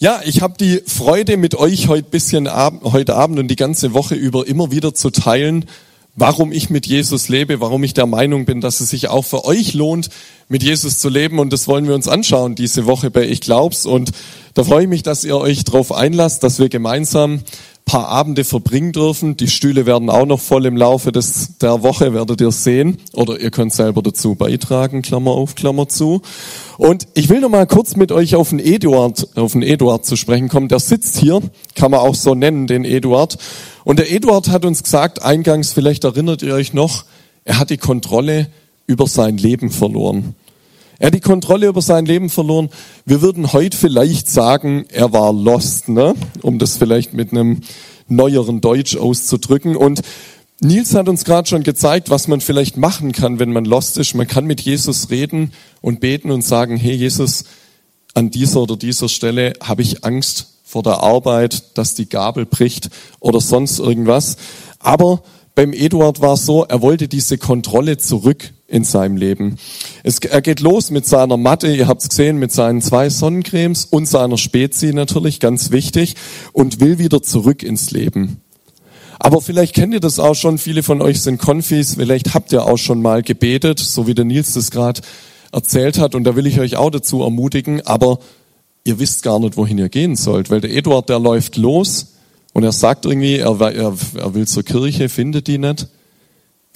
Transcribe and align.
Ja, 0.00 0.20
ich 0.24 0.42
habe 0.42 0.54
die 0.60 0.80
Freude 0.86 1.36
mit 1.36 1.56
euch 1.56 1.88
heute 1.88 2.08
bisschen 2.08 2.46
ab, 2.46 2.82
heute 2.84 3.16
Abend 3.16 3.40
und 3.40 3.48
die 3.48 3.56
ganze 3.56 3.94
Woche 3.94 4.14
über 4.14 4.46
immer 4.46 4.70
wieder 4.70 4.94
zu 4.94 5.10
teilen, 5.10 5.64
warum 6.14 6.52
ich 6.52 6.70
mit 6.70 6.86
Jesus 6.86 7.28
lebe, 7.28 7.60
warum 7.60 7.82
ich 7.82 7.94
der 7.94 8.06
Meinung 8.06 8.44
bin, 8.44 8.60
dass 8.60 8.78
es 8.78 8.90
sich 8.90 9.08
auch 9.08 9.24
für 9.24 9.44
euch 9.44 9.74
lohnt, 9.74 10.08
mit 10.48 10.62
Jesus 10.62 11.00
zu 11.00 11.08
leben. 11.08 11.40
Und 11.40 11.52
das 11.52 11.66
wollen 11.66 11.88
wir 11.88 11.96
uns 11.96 12.06
anschauen 12.06 12.54
diese 12.54 12.86
Woche 12.86 13.10
bei 13.10 13.26
Ich 13.26 13.40
Glaub's. 13.40 13.86
Und 13.86 14.12
da 14.54 14.62
freue 14.62 14.84
ich 14.84 14.88
mich, 14.88 15.02
dass 15.02 15.24
ihr 15.24 15.36
euch 15.36 15.64
darauf 15.64 15.90
einlasst, 15.90 16.44
dass 16.44 16.60
wir 16.60 16.68
gemeinsam 16.68 17.40
paar 17.88 18.08
Abende 18.08 18.44
verbringen 18.44 18.92
dürfen. 18.92 19.36
Die 19.36 19.48
Stühle 19.48 19.86
werden 19.86 20.10
auch 20.10 20.26
noch 20.26 20.38
voll 20.38 20.66
im 20.66 20.76
Laufe 20.76 21.10
des, 21.10 21.58
der 21.58 21.82
Woche, 21.82 22.14
werdet 22.14 22.40
ihr 22.40 22.52
sehen. 22.52 22.98
Oder 23.12 23.40
ihr 23.40 23.50
könnt 23.50 23.72
selber 23.72 24.02
dazu 24.02 24.36
beitragen, 24.36 25.02
Klammer 25.02 25.32
auf, 25.32 25.56
Klammer 25.56 25.88
zu. 25.88 26.22
Und 26.76 27.08
ich 27.14 27.28
will 27.28 27.40
noch 27.40 27.48
mal 27.48 27.66
kurz 27.66 27.96
mit 27.96 28.12
euch 28.12 28.36
auf 28.36 28.50
den 28.50 28.60
Eduard, 28.60 29.36
auf 29.36 29.52
den 29.52 29.62
Eduard 29.62 30.06
zu 30.06 30.14
sprechen 30.14 30.48
kommen. 30.48 30.68
Der 30.68 30.78
sitzt 30.78 31.18
hier, 31.18 31.40
kann 31.74 31.90
man 31.90 32.00
auch 32.00 32.14
so 32.14 32.36
nennen, 32.36 32.68
den 32.68 32.84
Eduard. 32.84 33.38
Und 33.82 33.98
der 33.98 34.12
Eduard 34.12 34.50
hat 34.50 34.64
uns 34.64 34.84
gesagt, 34.84 35.22
eingangs, 35.22 35.72
vielleicht 35.72 36.04
erinnert 36.04 36.42
ihr 36.42 36.54
euch 36.54 36.74
noch, 36.74 37.04
er 37.44 37.58
hat 37.58 37.70
die 37.70 37.78
Kontrolle 37.78 38.48
über 38.86 39.06
sein 39.06 39.38
Leben 39.38 39.70
verloren. 39.70 40.34
Er 41.00 41.08
hat 41.08 41.14
die 41.14 41.20
Kontrolle 41.20 41.68
über 41.68 41.80
sein 41.80 42.06
Leben 42.06 42.28
verloren. 42.28 42.70
Wir 43.04 43.22
würden 43.22 43.52
heute 43.52 43.76
vielleicht 43.76 44.28
sagen, 44.28 44.84
er 44.90 45.12
war 45.12 45.32
lost, 45.32 45.88
ne? 45.88 46.14
um 46.42 46.58
das 46.58 46.76
vielleicht 46.76 47.14
mit 47.14 47.30
einem 47.30 47.60
neueren 48.08 48.60
Deutsch 48.60 48.96
auszudrücken. 48.96 49.76
Und 49.76 50.02
Nils 50.60 50.94
hat 50.94 51.08
uns 51.08 51.24
gerade 51.24 51.48
schon 51.48 51.62
gezeigt, 51.62 52.10
was 52.10 52.26
man 52.26 52.40
vielleicht 52.40 52.76
machen 52.76 53.12
kann, 53.12 53.38
wenn 53.38 53.52
man 53.52 53.64
lost 53.64 53.96
ist. 53.96 54.14
Man 54.14 54.26
kann 54.26 54.46
mit 54.46 54.60
Jesus 54.60 55.08
reden 55.08 55.52
und 55.82 56.00
beten 56.00 56.32
und 56.32 56.42
sagen, 56.42 56.76
hey 56.76 56.96
Jesus, 56.96 57.44
an 58.14 58.32
dieser 58.32 58.62
oder 58.62 58.76
dieser 58.76 59.08
Stelle 59.08 59.52
habe 59.62 59.82
ich 59.82 60.04
Angst 60.04 60.48
vor 60.64 60.82
der 60.82 61.00
Arbeit, 61.04 61.78
dass 61.78 61.94
die 61.94 62.08
Gabel 62.08 62.44
bricht 62.44 62.90
oder 63.20 63.40
sonst 63.40 63.78
irgendwas. 63.78 64.36
Aber 64.80 65.22
beim 65.58 65.72
Eduard 65.72 66.20
war 66.20 66.34
es 66.34 66.46
so, 66.46 66.62
er 66.62 66.82
wollte 66.82 67.08
diese 67.08 67.36
Kontrolle 67.36 67.98
zurück 67.98 68.52
in 68.68 68.84
seinem 68.84 69.16
Leben. 69.16 69.56
Es, 70.04 70.20
er 70.20 70.40
geht 70.40 70.60
los 70.60 70.92
mit 70.92 71.04
seiner 71.04 71.36
Matte, 71.36 71.66
ihr 71.74 71.88
habt 71.88 72.00
es 72.02 72.10
gesehen, 72.10 72.38
mit 72.38 72.52
seinen 72.52 72.80
zwei 72.80 73.10
Sonnencremes 73.10 73.84
und 73.86 74.06
seiner 74.06 74.38
Spezi 74.38 74.92
natürlich, 74.92 75.40
ganz 75.40 75.72
wichtig, 75.72 76.14
und 76.52 76.78
will 76.78 77.00
wieder 77.00 77.22
zurück 77.24 77.64
ins 77.64 77.90
Leben. 77.90 78.40
Aber 79.18 79.40
vielleicht 79.40 79.74
kennt 79.74 79.92
ihr 79.92 79.98
das 79.98 80.20
auch 80.20 80.36
schon, 80.36 80.58
viele 80.58 80.84
von 80.84 81.02
euch 81.02 81.22
sind 81.22 81.38
Konfis, 81.38 81.96
vielleicht 81.96 82.34
habt 82.34 82.52
ihr 82.52 82.64
auch 82.64 82.78
schon 82.78 83.02
mal 83.02 83.24
gebetet, 83.24 83.80
so 83.80 84.06
wie 84.06 84.14
der 84.14 84.26
Nils 84.26 84.52
das 84.52 84.70
gerade 84.70 85.00
erzählt 85.50 85.98
hat, 85.98 86.14
und 86.14 86.22
da 86.22 86.36
will 86.36 86.46
ich 86.46 86.60
euch 86.60 86.76
auch 86.76 86.90
dazu 86.90 87.24
ermutigen, 87.24 87.84
aber 87.84 88.20
ihr 88.84 89.00
wisst 89.00 89.24
gar 89.24 89.40
nicht, 89.40 89.56
wohin 89.56 89.78
ihr 89.78 89.88
gehen 89.88 90.14
sollt, 90.14 90.50
weil 90.50 90.60
der 90.60 90.70
Eduard, 90.70 91.08
der 91.08 91.18
läuft 91.18 91.56
los 91.56 92.17
und 92.58 92.64
er 92.64 92.72
sagt 92.72 93.06
irgendwie, 93.06 93.36
er, 93.36 93.60
er, 93.60 93.94
er 94.16 94.34
will 94.34 94.46
zur 94.46 94.64
Kirche, 94.64 95.08
findet 95.08 95.46
die 95.46 95.58
nicht 95.58 95.88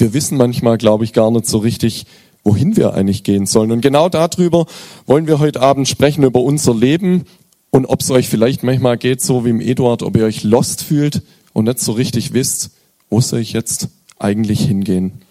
wir 0.03 0.15
wissen 0.15 0.37
manchmal, 0.37 0.79
glaube 0.79 1.05
ich, 1.05 1.13
gar 1.13 1.31
nicht 1.31 1.47
so 1.47 1.59
richtig, 1.59 2.07
wohin 2.45 2.77
wir 2.77 2.95
eigentlich 2.95 3.23
gehen 3.23 3.47
sollen. 3.47 3.71
Und 3.71 3.83
genau 3.83 4.09
darüber 4.09 4.67
wollen 5.07 5.27
wir 5.27 5.39
heute 5.39 5.61
Abend 5.61 5.89
sprechen, 5.89 6.25
über 6.25 6.41
unser 6.41 6.75
Leben 6.75 7.25
und 7.71 7.87
ob 7.87 8.01
es 8.01 8.11
euch 8.11 8.29
vielleicht 8.29 8.63
manchmal 8.65 8.99
geht, 8.99 9.23
so 9.23 9.45
wie 9.45 9.51
im 9.51 9.61
Eduard, 9.61 10.03
ob 10.03 10.17
ihr 10.17 10.25
euch 10.25 10.43
lost 10.43 10.83
fühlt 10.83 11.23
und 11.53 11.67
nicht 11.67 11.79
so 11.79 11.93
richtig 11.93 12.33
wisst, 12.33 12.71
wo 13.11 13.21
soll 13.21 13.41
ich 13.41 13.53
jetzt 13.53 13.89
eigentlich 14.19 14.63
hingehen. 14.67 15.23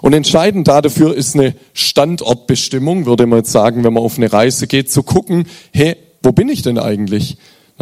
Und 0.00 0.14
entscheidend 0.14 0.66
dafür 0.66 1.14
ist 1.14 1.34
eine 1.34 1.54
Standortbestimmung, 1.74 3.06
würde 3.06 3.26
man 3.26 3.40
jetzt 3.40 3.52
sagen, 3.52 3.84
wenn 3.84 3.92
man 3.92 4.02
auf 4.02 4.16
eine 4.16 4.32
Reise 4.32 4.66
geht, 4.66 4.90
zu 4.90 5.02
gucken, 5.02 5.44
hey, 5.72 5.96
wo 6.22 6.32
bin 6.32 6.48
ich 6.48 6.62
denn 6.62 6.78
eigentlich? 6.78 7.36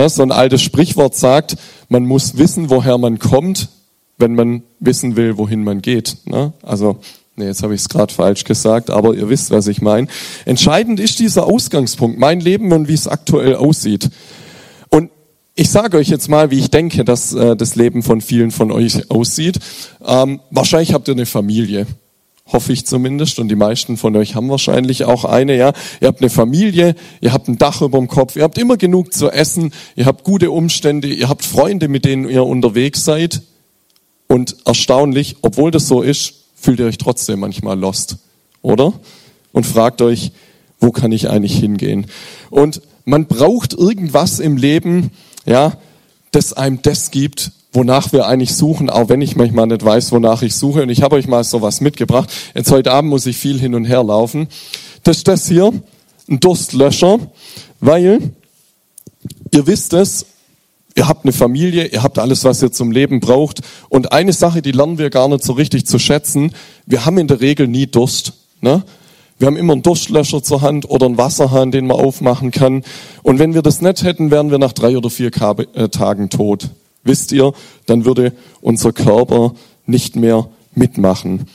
So 0.07 0.23
ein 0.23 0.33
altes 0.33 0.63
Sprichwort 0.63 1.17
sagt, 1.17 1.57
man 1.89 2.05
muss 2.07 2.39
wissen, 2.39 2.71
woher 2.71 2.99
man 2.99 3.19
kommt, 3.19 3.69
wenn 4.17 4.35
man 4.35 4.63
wissen 4.79 5.17
will, 5.17 5.39
wohin 5.39 5.65
man 5.65 5.83
geht. 5.83 6.19
Ne? 6.27 6.53
Also, 6.63 7.01
nee, 7.36 7.47
jetzt 7.47 7.63
habe 7.63 7.75
ich 7.75 7.81
es 7.81 7.89
gerade 7.89 8.13
falsch 8.13 8.45
gesagt, 8.45 8.91
aber 8.91 9.14
ihr 9.14 9.29
wisst, 9.29 9.51
was 9.51 9.67
ich 9.67 9.83
meine. 9.83 10.07
Entscheidend 10.45 11.01
ist 11.01 11.19
dieser 11.19 11.47
Ausgangspunkt, 11.47 12.19
mein 12.19 12.41
Leben 12.41 12.73
und 12.73 12.89
wie 12.89 12.95
es 12.95 13.08
aktuell 13.08 13.57
aussieht. 13.57 14.08
Und 14.91 15.11
ich 15.55 15.70
sage 15.70 15.97
euch 15.97 16.08
jetzt 16.08 16.29
mal, 16.29 16.53
wie 16.53 16.58
ich 16.61 16.70
denke, 16.70 17.05
dass 17.05 17.33
äh, 17.33 17.57
das 17.57 17.75
Leben 17.75 18.05
von 18.05 18.20
vielen 18.20 18.53
von 18.53 18.70
euch 18.70 19.11
aussieht. 19.11 19.58
Ähm, 20.07 20.41
wahrscheinlich 20.51 20.95
habt 20.95 21.08
ihr 21.08 21.14
eine 21.14 21.27
Familie 21.27 21.87
hoffe 22.48 22.73
ich 22.73 22.86
zumindest, 22.86 23.39
und 23.39 23.48
die 23.48 23.57
meisten 23.57 23.97
von 23.97 24.17
euch 24.17 24.35
haben 24.35 24.48
wahrscheinlich 24.48 25.05
auch 25.05 25.25
eine, 25.25 25.57
ja. 25.57 25.73
Ihr 26.01 26.09
habt 26.09 26.20
eine 26.20 26.31
Familie, 26.31 26.95
ihr 27.20 27.33
habt 27.33 27.48
ein 27.48 27.59
Dach 27.59 27.83
über 27.83 27.98
dem 27.98 28.09
Kopf, 28.09 28.36
ihr 28.36 28.42
habt 28.42 28.59
immer 28.59 28.77
genug 28.77 29.13
zu 29.13 29.31
essen, 29.31 29.73
ihr 29.97 30.07
habt 30.07 30.25
gute 30.25 30.51
Umstände, 30.51 31.08
ihr 31.08 31.29
habt 31.29 31.45
Freunde, 31.45 31.89
mit 31.89 32.05
denen 32.05 32.29
ihr 32.29 32.45
unterwegs 32.45 33.05
seid. 33.05 33.42
Und 34.29 34.57
erstaunlich, 34.64 35.37
obwohl 35.42 35.70
das 35.70 35.89
so 35.89 36.03
ist, 36.03 36.35
fühlt 36.55 36.81
ihr 36.81 36.87
euch 36.87 36.98
trotzdem 36.98 37.41
manchmal 37.41 37.79
lost, 37.79 38.17
oder? 38.63 38.92
Und 39.53 39.67
fragt 39.67 40.03
euch, 40.03 40.33
wo 40.81 40.91
kann 40.91 41.13
ich 41.13 41.29
eigentlich 41.29 41.58
hingehen? 41.58 42.07
Und 42.51 42.83
man 43.05 43.27
braucht 43.27 43.73
irgendwas 43.73 44.39
im 44.39 44.57
Leben, 44.57 45.11
ja, 45.47 45.79
das 46.31 46.53
einem 46.53 46.83
das 46.83 47.11
gibt, 47.11 47.53
wonach 47.73 48.12
wir 48.12 48.27
eigentlich 48.27 48.55
suchen, 48.55 48.90
auch 48.90 49.08
wenn 49.08 49.20
ich 49.20 49.36
manchmal 49.36 49.67
nicht 49.67 49.84
weiß, 49.84 50.12
wonach 50.12 50.42
ich 50.42 50.55
suche. 50.55 50.83
Und 50.83 50.90
ich 50.90 51.02
habe 51.02 51.17
euch 51.17 51.29
mal 51.29 51.45
sowas 51.45 51.80
mitgebracht. 51.80 52.30
Jetzt 52.55 52.70
heute 52.70 52.92
Abend 52.92 53.11
muss 53.11 53.27
ich 53.27 53.36
viel 53.36 53.58
hin 53.58 53.74
und 53.74 53.84
her 53.84 54.02
laufen. 54.02 54.48
Das 55.05 55.18
ist 55.18 55.29
das 55.29 55.48
hier, 55.48 55.73
ein 56.28 56.40
Durstlöscher, 56.40 57.18
weil 57.80 58.33
ihr 59.52 59.67
wisst 59.67 59.92
es, 59.92 60.27
Ihr 60.98 61.07
habt 61.07 61.24
eine 61.24 61.33
Familie, 61.33 61.86
ihr 61.86 62.02
habt 62.02 62.18
alles, 62.18 62.42
was 62.42 62.61
ihr 62.61 62.73
zum 62.73 62.90
Leben 62.90 63.20
braucht. 63.20 63.61
Und 63.89 64.11
eine 64.11 64.33
Sache, 64.33 64.62
die 64.62 64.73
lernen 64.73 64.98
wir 64.98 65.11
gar 65.11 65.28
nicht 65.28 65.45
so 65.45 65.52
richtig 65.52 65.86
zu 65.86 66.01
schätzen. 66.01 66.51
Wir 66.86 67.07
haben 67.07 67.18
in 67.18 67.28
der 67.28 67.40
Regel 67.40 67.68
nie 67.68 67.86
Durst. 67.86 68.33
Ne? 68.62 68.83
Wir 69.39 69.46
haben 69.46 69.57
immer 69.57 69.74
einen 69.74 69.83
Durstlöscher 69.83 70.42
zur 70.42 70.61
Hand 70.61 70.90
oder 70.90 71.07
einen 71.07 71.17
Wasserhahn, 71.17 71.70
den 71.70 71.86
man 71.86 71.98
aufmachen 71.98 72.51
kann. 72.51 72.83
Und 73.23 73.39
wenn 73.39 73.55
wir 73.55 73.62
das 73.62 73.80
nicht 73.80 74.02
hätten, 74.02 74.33
wären 74.33 74.51
wir 74.51 74.58
nach 74.58 74.73
drei 74.73 74.96
oder 74.96 75.08
vier 75.08 75.30
äh, 75.74 75.89
Tagen 75.89 76.30
tot. 76.30 76.70
Wisst 77.08 77.33
ihr, 77.33 77.55
dann 77.86 78.05
würde 78.05 78.35
unser 78.61 78.92
Körper 78.92 79.55
nicht 79.86 80.14
mehr 80.14 80.48
mitmachen. 80.74 81.46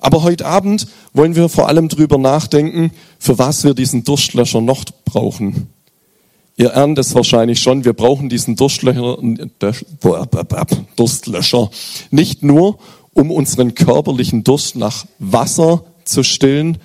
Aber 0.00 0.22
heute 0.22 0.46
Abend 0.46 0.88
wollen 1.12 1.36
wir 1.36 1.48
vor 1.50 1.68
allem 1.68 1.88
drüber 1.88 2.16
nachdenken, 2.18 2.90
für 3.18 3.38
was 3.38 3.62
wir 3.62 3.74
diesen 3.74 4.04
Durstlöscher 4.04 4.62
noch 4.62 4.84
brauchen. 5.04 5.68
Ihr 6.56 6.70
ernt 6.70 6.98
es 6.98 7.14
wahrscheinlich 7.14 7.60
schon, 7.60 7.84
wir 7.84 7.92
brauchen 7.92 8.30
diesen 8.30 8.56
Durstlöcher, 8.56 9.18
Durstlöscher 10.96 11.70
nicht 12.10 12.42
nur, 12.42 12.78
um 13.12 13.30
unseren 13.30 13.74
körperlichen 13.74 14.44
Durst 14.44 14.76
nach 14.76 15.06
Wasser 15.18 15.84
zu 16.04 16.22
stillen, 16.22 16.78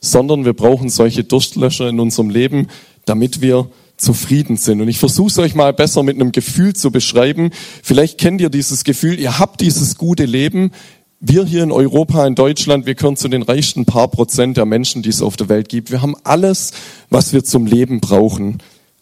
sondern 0.00 0.44
wir 0.44 0.54
brauchen 0.54 0.88
solche 0.88 1.24
Durstlöscher 1.24 1.88
in 1.88 1.98
unserem 1.98 2.30
Leben, 2.30 2.68
damit 3.06 3.40
wir 3.40 3.68
zufrieden 4.02 4.56
sind. 4.56 4.80
Und 4.80 4.88
ich 4.88 4.98
versuche 4.98 5.28
es 5.28 5.38
euch 5.38 5.54
mal 5.54 5.72
besser 5.72 6.02
mit 6.02 6.16
einem 6.16 6.32
Gefühl 6.32 6.74
zu 6.74 6.90
beschreiben. 6.90 7.50
Vielleicht 7.82 8.18
kennt 8.18 8.40
ihr 8.40 8.50
dieses 8.50 8.84
Gefühl, 8.84 9.18
ihr 9.18 9.38
habt 9.38 9.60
dieses 9.60 9.96
gute 9.96 10.24
Leben. 10.24 10.72
Wir 11.20 11.44
hier 11.44 11.62
in 11.62 11.70
Europa, 11.70 12.26
in 12.26 12.34
Deutschland, 12.34 12.84
wir 12.84 12.96
gehören 12.96 13.16
zu 13.16 13.28
den 13.28 13.42
reichsten 13.42 13.84
paar 13.84 14.08
Prozent 14.08 14.56
der 14.56 14.66
Menschen, 14.66 15.02
die 15.02 15.10
es 15.10 15.22
auf 15.22 15.36
der 15.36 15.48
Welt 15.48 15.68
gibt. 15.68 15.90
Wir 15.90 16.02
haben 16.02 16.16
alles, 16.24 16.72
was 17.10 17.32
wir 17.32 17.44
zum 17.44 17.66
Leben 17.66 18.00
brauchen. 18.00 18.58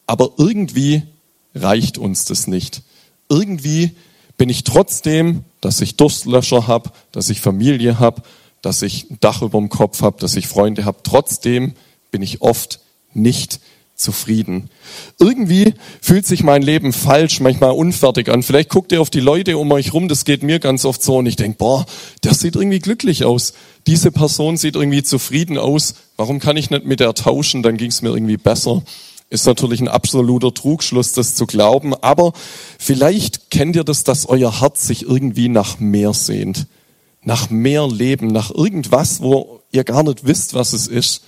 Aber 0.07 0.33
irgendwie 0.37 1.03
reicht 1.55 1.97
uns 1.97 2.27
das 2.27 2.47
nicht. 2.47 2.83
Irgendwie 3.29 3.93
bin 4.37 4.49
ich 4.49 4.65
trotzdem, 4.65 5.45
dass 5.61 5.81
ich 5.81 5.97
Durstlöscher 5.97 6.67
habe, 6.67 6.91
dass 7.13 7.31
ich 7.31 7.41
Familie 7.41 7.99
habe, 7.99 8.23
dass 8.63 8.83
ich 8.83 9.11
ein 9.11 9.19
Dach 9.21 9.41
über 9.41 9.59
dem 9.59 9.71
Kopf 9.71 10.03
habe, 10.03 10.21
dass 10.21 10.37
ich 10.37 10.47
Freunde 10.47 10.85
habe. 10.85 10.99
Trotzdem 11.03 11.73
bin 12.11 12.23
ich 12.23 12.43
oft 12.43 12.81
nicht 13.15 13.61
zufrieden. 14.01 14.71
Irgendwie 15.19 15.75
fühlt 16.01 16.27
sich 16.27 16.43
mein 16.43 16.63
Leben 16.63 16.93
falsch, 16.93 17.41
manchmal 17.41 17.73
unfertig 17.73 18.29
an. 18.29 18.43
Vielleicht 18.43 18.71
guckt 18.71 18.93
ihr 18.93 19.01
auf 19.01 19.11
die 19.11 19.21
Leute 19.21 19.59
um 19.59 19.71
euch 19.73 19.93
rum, 19.93 20.09
das 20.09 20.25
geht 20.25 20.43
mir 20.43 20.59
ganz 20.59 20.85
oft 20.85 21.03
so 21.03 21.19
und 21.19 21.27
ich 21.27 21.37
denke, 21.37 21.59
boah, 21.59 21.87
der 22.25 22.35
sieht 22.35 22.57
irgendwie 22.57 22.79
glücklich 22.79 23.25
aus. 23.25 23.53
Diese 23.87 24.11
Person 24.11 24.57
sieht 24.57 24.77
irgendwie 24.77 25.03
zufrieden 25.03 25.59
aus. 25.59 25.95
Warum 26.17 26.41
kann 26.41 26.57
ich 26.57 26.71
nicht 26.71 26.85
mit 26.85 27.01
der 27.01 27.15
tauschen? 27.15 27.63
Dann 27.63 27.77
ging 27.77 27.91
es 27.91 28.03
mir 28.03 28.11
irgendwie 28.11 28.37
besser. 28.37 28.83
Ist 29.31 29.47
natürlich 29.47 29.81
ein 29.81 29.89
absoluter 29.89 30.53
Trugschluss, 30.53 31.13
das 31.13 31.37
zu 31.37 31.47
glauben, 31.47 31.95
aber 31.95 32.33
vielleicht 32.79 33.51
kennt 33.51 33.77
ihr 33.77 33.85
das, 33.85 34.03
dass 34.03 34.29
euer 34.29 34.61
Herz 34.61 34.89
sich 34.89 35.03
irgendwie 35.03 35.49
nach 35.49 35.79
mehr 35.79 36.13
sehnt. 36.15 36.67
Nach 37.23 37.49
mehr 37.49 37.87
Leben, 37.87 38.27
nach 38.29 38.51
irgendwas, 38.51 39.23
wo 39.23 39.61
ihr 39.71 39.85
gar 39.85 40.03
nicht 40.03 40.27
wisst, 40.27 40.55
was 40.55 40.73
es 40.73 40.89
ist. 40.89 41.23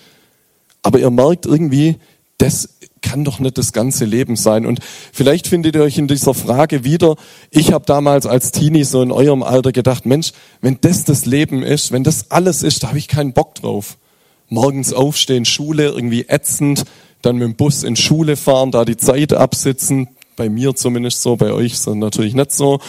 Aber 0.83 0.99
ihr 0.99 1.11
merkt 1.11 1.47
irgendwie, 1.47 1.97
das 2.43 2.69
kann 3.03 3.25
doch 3.25 3.39
nicht 3.39 3.57
das 3.57 3.73
ganze 3.73 4.05
Leben 4.05 4.35
sein. 4.35 4.67
Und 4.67 4.81
vielleicht 5.13 5.47
findet 5.47 5.77
ihr 5.77 5.83
euch 5.83 5.99
in 5.99 6.09
dieser 6.09 6.35
Frage 6.35 6.83
wieder. 6.83 7.17
Ich 7.51 7.73
habe 7.73 7.85
damals 7.87 8.27
als 8.27 8.51
Teenie 8.51 8.85
so 8.85 9.01
in 9.01 9.13
eurem 9.13 9.43
Alter 9.43 9.71
gedacht, 9.71 10.07
Mensch, 10.07 10.33
wenn 10.61 10.79
das 10.81 11.05
das 11.05 11.25
Leben 11.25 11.63
ist, 11.63 11.93
wenn 11.93 12.03
das 12.03 12.31
alles 12.33 12.63
ist, 12.63 12.83
da 12.83 12.89
habe 12.89 12.99
ich 12.99 13.07
keinen 13.09 13.33
Bock 13.33 13.55
drauf. 13.55 13.97
Morgens 14.49 14.93
aufstehen, 14.93 15.45
Schule, 15.45 15.87
irgendwie 15.87 16.27
ätzend, 16.29 16.85
dann 17.23 17.37
mit 17.37 17.45
dem 17.45 17.55
Bus 17.55 17.85
in 17.85 17.95
Schule 17.97 18.37
fahren, 18.37 18.73
da 18.73 18.85
die 18.85 18.97
Zeit 18.97 19.33
absitzen, 19.33 20.09
bei 20.37 20.49
mir 20.49 20.75
zumindest 20.75 21.23
so, 21.23 21.37
bei 21.37 21.53
euch 21.53 21.73
das 21.73 21.87
natürlich 21.95 22.35
nicht 22.35 22.51
so. 22.51 22.81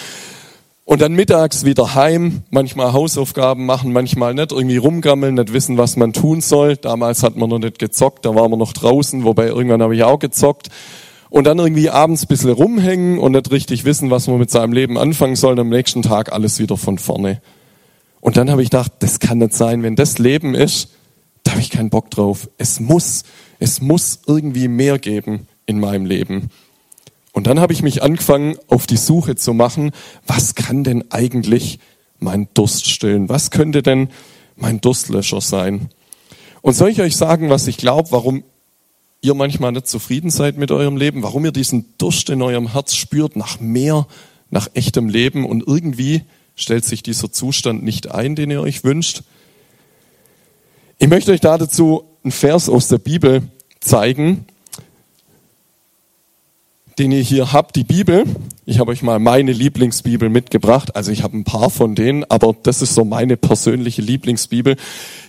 Und 0.85 1.01
dann 1.01 1.13
mittags 1.13 1.63
wieder 1.63 1.95
heim, 1.95 2.43
manchmal 2.49 2.91
Hausaufgaben 2.91 3.65
machen, 3.65 3.93
manchmal 3.93 4.33
nicht, 4.33 4.51
irgendwie 4.51 4.77
rumgammeln, 4.77 5.35
nicht 5.35 5.53
wissen, 5.53 5.77
was 5.77 5.95
man 5.95 6.11
tun 6.11 6.41
soll. 6.41 6.75
Damals 6.75 7.23
hat 7.23 7.37
man 7.37 7.49
noch 7.49 7.59
nicht 7.59 7.79
gezockt, 7.79 8.25
da 8.25 8.35
waren 8.35 8.51
wir 8.51 8.57
noch 8.57 8.73
draußen, 8.73 9.23
wobei 9.23 9.47
irgendwann 9.47 9.81
habe 9.81 9.95
ich 9.95 10.03
auch 10.03 10.19
gezockt. 10.19 10.67
Und 11.29 11.45
dann 11.45 11.57
irgendwie 11.57 11.89
abends 11.89 12.23
ein 12.23 12.27
bisschen 12.27 12.51
rumhängen 12.51 13.17
und 13.17 13.31
nicht 13.31 13.49
richtig 13.49 13.85
wissen, 13.85 14.11
was 14.11 14.27
man 14.27 14.37
mit 14.39 14.51
seinem 14.51 14.73
Leben 14.73 14.97
anfangen 14.97 15.37
soll, 15.37 15.53
und 15.53 15.59
am 15.59 15.69
nächsten 15.69 16.01
Tag 16.01 16.33
alles 16.33 16.59
wieder 16.59 16.75
von 16.75 16.99
vorne. 16.99 17.41
Und 18.19 18.35
dann 18.37 18.51
habe 18.51 18.61
ich 18.61 18.69
gedacht, 18.69 18.91
das 18.99 19.19
kann 19.19 19.37
nicht 19.37 19.53
sein, 19.53 19.83
wenn 19.83 19.95
das 19.95 20.19
Leben 20.19 20.53
ist, 20.53 20.89
da 21.43 21.51
habe 21.51 21.61
ich 21.61 21.69
keinen 21.69 21.89
Bock 21.89 22.11
drauf. 22.11 22.49
Es 22.57 22.79
muss, 22.79 23.23
es 23.59 23.81
muss 23.81 24.19
irgendwie 24.27 24.67
mehr 24.67 24.99
geben 24.99 25.47
in 25.65 25.79
meinem 25.79 26.05
Leben. 26.05 26.49
Und 27.33 27.47
dann 27.47 27.59
habe 27.59 27.73
ich 27.73 27.81
mich 27.81 28.03
angefangen, 28.03 28.57
auf 28.67 28.87
die 28.87 28.95
Suche 28.95 29.35
zu 29.35 29.53
machen, 29.53 29.91
was 30.25 30.55
kann 30.55 30.83
denn 30.83 31.11
eigentlich 31.11 31.79
mein 32.19 32.47
Durst 32.53 32.89
stillen? 32.89 33.27
Was 33.27 33.51
könnte 33.51 33.81
denn 33.81 34.09
mein 34.55 34.79
Durstlöscher 34.79 35.41
sein? 35.41 35.89
Und 36.61 36.73
soll 36.73 36.89
ich 36.89 37.01
euch 37.01 37.17
sagen, 37.17 37.49
was 37.49 37.67
ich 37.67 37.77
glaube, 37.77 38.11
warum 38.11 38.43
ihr 39.21 39.33
manchmal 39.33 39.71
nicht 39.71 39.87
zufrieden 39.87 40.29
seid 40.29 40.57
mit 40.57 40.71
eurem 40.71 40.95
Leben, 40.95 41.23
warum 41.23 41.43
ihr 41.43 41.51
diesen 41.51 41.97
Durst 41.97 42.29
in 42.29 42.41
eurem 42.41 42.71
Herz 42.71 42.95
spürt 42.95 43.35
nach 43.35 43.59
mehr, 43.59 44.07
nach 44.51 44.69
echtem 44.75 45.09
Leben 45.09 45.45
und 45.45 45.65
irgendwie 45.65 46.21
stellt 46.55 46.85
sich 46.85 47.01
dieser 47.01 47.31
Zustand 47.31 47.83
nicht 47.83 48.11
ein, 48.11 48.35
den 48.35 48.51
ihr 48.51 48.61
euch 48.61 48.83
wünscht? 48.83 49.23
Ich 50.99 51.07
möchte 51.07 51.31
euch 51.31 51.41
da 51.41 51.57
dazu 51.57 52.03
einen 52.23 52.31
Vers 52.31 52.69
aus 52.69 52.89
der 52.89 52.99
Bibel 52.99 53.41
zeigen, 53.79 54.45
den 56.99 57.11
ihr 57.11 57.21
hier 57.21 57.53
habt, 57.53 57.75
die 57.75 57.83
Bibel. 57.83 58.25
Ich 58.65 58.79
habe 58.79 58.91
euch 58.91 59.01
mal 59.01 59.19
meine 59.19 59.51
Lieblingsbibel 59.51 60.29
mitgebracht. 60.29 60.95
Also 60.95 61.11
ich 61.11 61.23
habe 61.23 61.37
ein 61.37 61.43
paar 61.43 61.69
von 61.69 61.95
denen, 61.95 62.23
aber 62.25 62.55
das 62.61 62.81
ist 62.81 62.93
so 62.93 63.03
meine 63.03 63.37
persönliche 63.37 64.01
Lieblingsbibel. 64.01 64.77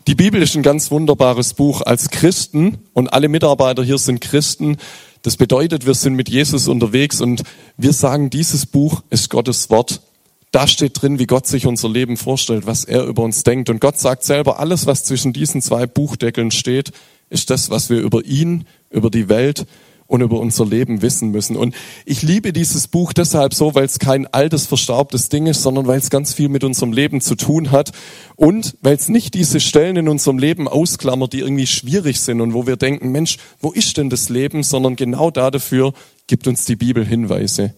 Die 0.06 0.14
Bibel 0.14 0.42
ist 0.42 0.54
ein 0.54 0.62
ganz 0.62 0.90
wunderbares 0.90 1.54
Buch 1.54 1.80
als 1.80 2.10
Christen 2.10 2.78
und 2.92 3.12
alle 3.12 3.28
Mitarbeiter 3.28 3.82
hier 3.82 3.98
sind 3.98 4.20
Christen. 4.20 4.76
Das 5.22 5.36
bedeutet, 5.36 5.86
wir 5.86 5.94
sind 5.94 6.14
mit 6.14 6.28
Jesus 6.28 6.68
unterwegs 6.68 7.20
und 7.20 7.42
wir 7.78 7.94
sagen, 7.94 8.28
dieses 8.28 8.66
Buch 8.66 9.02
ist 9.08 9.30
Gottes 9.30 9.70
Wort. 9.70 10.02
Da 10.50 10.66
steht 10.68 11.00
drin, 11.00 11.18
wie 11.18 11.26
Gott 11.26 11.46
sich 11.46 11.66
unser 11.66 11.88
Leben 11.88 12.16
vorstellt, 12.16 12.66
was 12.66 12.84
er 12.84 13.04
über 13.04 13.22
uns 13.22 13.42
denkt. 13.42 13.70
Und 13.70 13.80
Gott 13.80 13.98
sagt 13.98 14.22
selber, 14.22 14.60
alles, 14.60 14.86
was 14.86 15.04
zwischen 15.04 15.32
diesen 15.32 15.62
zwei 15.62 15.86
Buchdeckeln 15.86 16.50
steht, 16.50 16.92
ist 17.30 17.50
das, 17.50 17.70
was 17.70 17.90
wir 17.90 18.00
über 18.00 18.24
ihn, 18.24 18.66
über 18.90 19.10
die 19.10 19.28
Welt 19.28 19.66
und 20.06 20.20
über 20.20 20.38
unser 20.38 20.66
Leben 20.66 21.02
wissen 21.02 21.30
müssen. 21.30 21.56
Und 21.56 21.74
ich 22.04 22.22
liebe 22.22 22.52
dieses 22.52 22.88
Buch 22.88 23.12
deshalb 23.12 23.54
so, 23.54 23.74
weil 23.74 23.84
es 23.84 23.98
kein 23.98 24.26
altes, 24.26 24.66
verstaubtes 24.66 25.28
Ding 25.28 25.46
ist, 25.46 25.62
sondern 25.62 25.86
weil 25.86 25.98
es 25.98 26.10
ganz 26.10 26.34
viel 26.34 26.48
mit 26.48 26.62
unserem 26.64 26.92
Leben 26.92 27.20
zu 27.20 27.34
tun 27.34 27.70
hat 27.70 27.92
und 28.36 28.76
weil 28.82 28.96
es 28.96 29.08
nicht 29.08 29.34
diese 29.34 29.60
Stellen 29.60 29.96
in 29.96 30.08
unserem 30.08 30.38
Leben 30.38 30.68
ausklammert, 30.68 31.32
die 31.32 31.40
irgendwie 31.40 31.66
schwierig 31.66 32.20
sind 32.20 32.40
und 32.40 32.52
wo 32.52 32.66
wir 32.66 32.76
denken, 32.76 33.12
Mensch, 33.12 33.38
wo 33.60 33.70
ist 33.70 33.96
denn 33.96 34.10
das 34.10 34.28
Leben, 34.28 34.62
sondern 34.62 34.96
genau 34.96 35.30
dafür 35.30 35.94
gibt 36.26 36.46
uns 36.46 36.64
die 36.64 36.76
Bibel 36.76 37.04
Hinweise. 37.04 37.74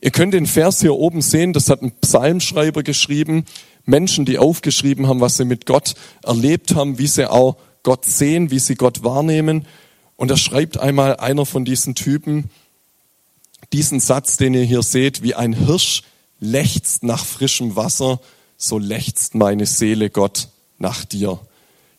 Ihr 0.00 0.10
könnt 0.10 0.34
den 0.34 0.46
Vers 0.46 0.80
hier 0.80 0.94
oben 0.94 1.22
sehen, 1.22 1.52
das 1.52 1.70
hat 1.70 1.82
ein 1.82 1.92
Psalmschreiber 2.00 2.82
geschrieben, 2.82 3.44
Menschen, 3.84 4.24
die 4.24 4.38
aufgeschrieben 4.38 5.08
haben, 5.08 5.20
was 5.20 5.38
sie 5.38 5.44
mit 5.44 5.66
Gott 5.66 5.94
erlebt 6.22 6.74
haben, 6.74 6.98
wie 6.98 7.06
sie 7.06 7.30
auch 7.30 7.56
Gott 7.82 8.04
sehen, 8.04 8.50
wie 8.50 8.58
sie 8.58 8.74
Gott 8.74 9.02
wahrnehmen. 9.02 9.66
Und 10.18 10.30
da 10.30 10.36
schreibt 10.36 10.76
einmal 10.78 11.16
einer 11.16 11.46
von 11.46 11.64
diesen 11.64 11.94
Typen 11.94 12.50
diesen 13.72 14.00
Satz, 14.00 14.36
den 14.36 14.54
ihr 14.54 14.64
hier 14.64 14.82
seht, 14.82 15.22
wie 15.22 15.34
ein 15.34 15.52
Hirsch 15.52 16.02
lechzt 16.40 17.02
nach 17.02 17.24
frischem 17.24 17.76
Wasser, 17.76 18.20
so 18.56 18.78
lechzt 18.78 19.34
meine 19.34 19.66
Seele 19.66 20.10
Gott 20.10 20.48
nach 20.78 21.04
dir. 21.04 21.38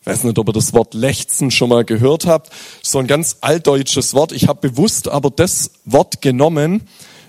Ich 0.00 0.06
weiß 0.06 0.24
nicht, 0.24 0.38
ob 0.38 0.48
ihr 0.48 0.52
das 0.52 0.72
Wort 0.72 0.94
lechzen 0.94 1.50
schon 1.50 1.68
mal 1.68 1.84
gehört 1.84 2.26
habt. 2.26 2.50
So 2.82 2.98
ein 2.98 3.06
ganz 3.06 3.38
altdeutsches 3.42 4.14
Wort. 4.14 4.32
Ich 4.32 4.48
habe 4.48 4.68
bewusst 4.68 5.08
aber 5.08 5.30
das 5.30 5.70
Wort 5.84 6.22
genommen, 6.22 6.82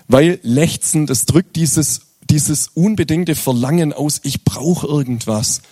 weil 0.08 0.40
lechzen, 0.42 1.06
das 1.06 1.26
drückt 1.26 1.56
dieses, 1.56 2.02
dieses 2.28 2.68
unbedingte 2.68 3.34
Verlangen 3.34 3.92
aus, 3.92 4.20
ich 4.24 4.44
brauche 4.44 4.86
irgendwas. 4.86 5.62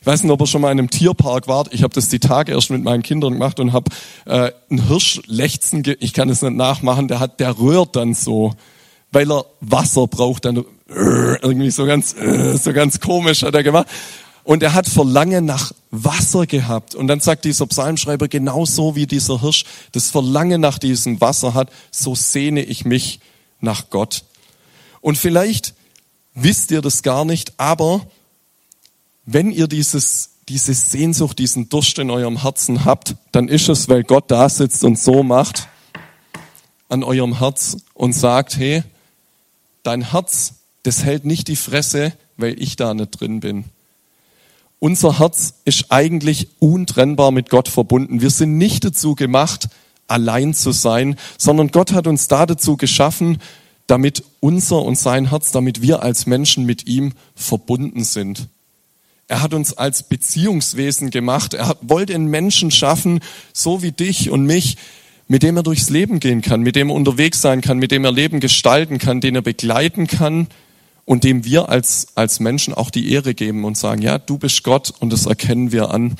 Ich 0.00 0.06
weiß 0.06 0.22
nicht, 0.22 0.32
ob 0.32 0.40
ihr 0.40 0.46
schon 0.46 0.60
mal 0.60 0.70
in 0.70 0.78
einem 0.78 0.90
Tierpark 0.90 1.48
wart. 1.48 1.72
Ich 1.72 1.82
habe 1.82 1.94
das 1.94 2.08
die 2.08 2.20
Tage 2.20 2.52
erst 2.52 2.70
mit 2.70 2.82
meinen 2.82 3.02
Kindern 3.02 3.34
gemacht 3.34 3.60
und 3.60 3.72
habe 3.72 3.90
äh, 4.26 4.52
einen 4.70 4.88
Hirsch 4.88 5.20
lechzen, 5.26 5.82
ich 6.00 6.12
kann 6.12 6.28
es 6.28 6.42
nicht 6.42 6.54
nachmachen, 6.54 7.08
der 7.08 7.20
hat, 7.20 7.40
der 7.40 7.58
rührt 7.58 7.96
dann 7.96 8.14
so, 8.14 8.54
weil 9.10 9.30
er 9.30 9.46
Wasser 9.60 10.06
braucht, 10.06 10.44
dann 10.44 10.64
irgendwie 10.88 11.70
so 11.70 11.84
ganz, 11.84 12.14
äh, 12.16 12.56
so 12.56 12.72
ganz 12.72 13.00
komisch 13.00 13.42
hat 13.42 13.54
er 13.54 13.62
gemacht. 13.62 13.88
Und 14.44 14.62
er 14.62 14.72
hat 14.72 14.88
Verlangen 14.88 15.44
nach 15.44 15.72
Wasser 15.90 16.46
gehabt. 16.46 16.94
Und 16.94 17.06
dann 17.06 17.20
sagt 17.20 17.44
dieser 17.44 17.66
Psalmschreiber, 17.66 18.28
genauso 18.28 18.96
wie 18.96 19.06
dieser 19.06 19.42
Hirsch 19.42 19.64
das 19.92 20.08
Verlangen 20.08 20.62
nach 20.62 20.78
diesem 20.78 21.20
Wasser 21.20 21.52
hat, 21.52 21.70
so 21.90 22.14
sehne 22.14 22.62
ich 22.62 22.86
mich 22.86 23.20
nach 23.60 23.90
Gott. 23.90 24.24
Und 25.02 25.18
vielleicht 25.18 25.74
wisst 26.32 26.70
ihr 26.70 26.80
das 26.80 27.02
gar 27.02 27.26
nicht, 27.26 27.52
aber 27.58 28.06
wenn 29.30 29.50
ihr 29.50 29.68
dieses, 29.68 30.30
diese 30.48 30.72
Sehnsucht, 30.72 31.38
diesen 31.38 31.68
Durst 31.68 31.98
in 31.98 32.10
eurem 32.10 32.40
Herzen 32.42 32.86
habt, 32.86 33.14
dann 33.30 33.48
ist 33.48 33.68
es, 33.68 33.86
weil 33.86 34.02
Gott 34.02 34.30
da 34.30 34.48
sitzt 34.48 34.84
und 34.84 34.98
so 34.98 35.22
macht 35.22 35.68
an 36.88 37.04
eurem 37.04 37.38
Herz 37.38 37.76
und 37.92 38.14
sagt, 38.14 38.56
hey, 38.56 38.82
dein 39.82 40.12
Herz, 40.12 40.54
das 40.84 41.04
hält 41.04 41.26
nicht 41.26 41.48
die 41.48 41.56
Fresse, 41.56 42.14
weil 42.38 42.60
ich 42.60 42.76
da 42.76 42.94
nicht 42.94 43.20
drin 43.20 43.40
bin. 43.40 43.64
Unser 44.78 45.18
Herz 45.18 45.52
ist 45.66 45.90
eigentlich 45.90 46.48
untrennbar 46.58 47.30
mit 47.30 47.50
Gott 47.50 47.68
verbunden. 47.68 48.22
Wir 48.22 48.30
sind 48.30 48.56
nicht 48.56 48.82
dazu 48.84 49.14
gemacht, 49.14 49.68
allein 50.06 50.54
zu 50.54 50.72
sein, 50.72 51.16
sondern 51.36 51.68
Gott 51.68 51.92
hat 51.92 52.06
uns 52.06 52.28
da 52.28 52.46
dazu 52.46 52.78
geschaffen, 52.78 53.36
damit 53.86 54.24
unser 54.40 54.82
und 54.82 54.96
sein 54.96 55.28
Herz, 55.28 55.50
damit 55.50 55.82
wir 55.82 56.02
als 56.02 56.24
Menschen 56.24 56.64
mit 56.64 56.86
ihm 56.86 57.12
verbunden 57.34 58.04
sind. 58.04 58.48
Er 59.28 59.42
hat 59.42 59.52
uns 59.52 59.74
als 59.74 60.02
Beziehungswesen 60.02 61.10
gemacht. 61.10 61.52
Er 61.52 61.76
wollte 61.82 62.14
einen 62.14 62.28
Menschen 62.28 62.70
schaffen, 62.70 63.20
so 63.52 63.82
wie 63.82 63.92
dich 63.92 64.30
und 64.30 64.44
mich, 64.44 64.78
mit 65.28 65.42
dem 65.42 65.58
er 65.58 65.62
durchs 65.62 65.90
Leben 65.90 66.18
gehen 66.18 66.40
kann, 66.40 66.62
mit 66.62 66.74
dem 66.76 66.88
er 66.88 66.94
unterwegs 66.94 67.42
sein 67.42 67.60
kann, 67.60 67.76
mit 67.76 67.90
dem 67.90 68.06
er 68.06 68.12
Leben 68.12 68.40
gestalten 68.40 68.96
kann, 68.96 69.20
den 69.20 69.34
er 69.34 69.42
begleiten 69.42 70.06
kann 70.06 70.46
und 71.04 71.24
dem 71.24 71.44
wir 71.44 71.68
als, 71.68 72.08
als 72.14 72.40
Menschen 72.40 72.72
auch 72.72 72.88
die 72.88 73.12
Ehre 73.12 73.34
geben 73.34 73.66
und 73.66 73.76
sagen, 73.76 74.00
ja, 74.00 74.18
du 74.18 74.38
bist 74.38 74.62
Gott 74.62 74.94
und 74.98 75.12
das 75.12 75.26
erkennen 75.26 75.72
wir 75.72 75.90
an. 75.90 76.16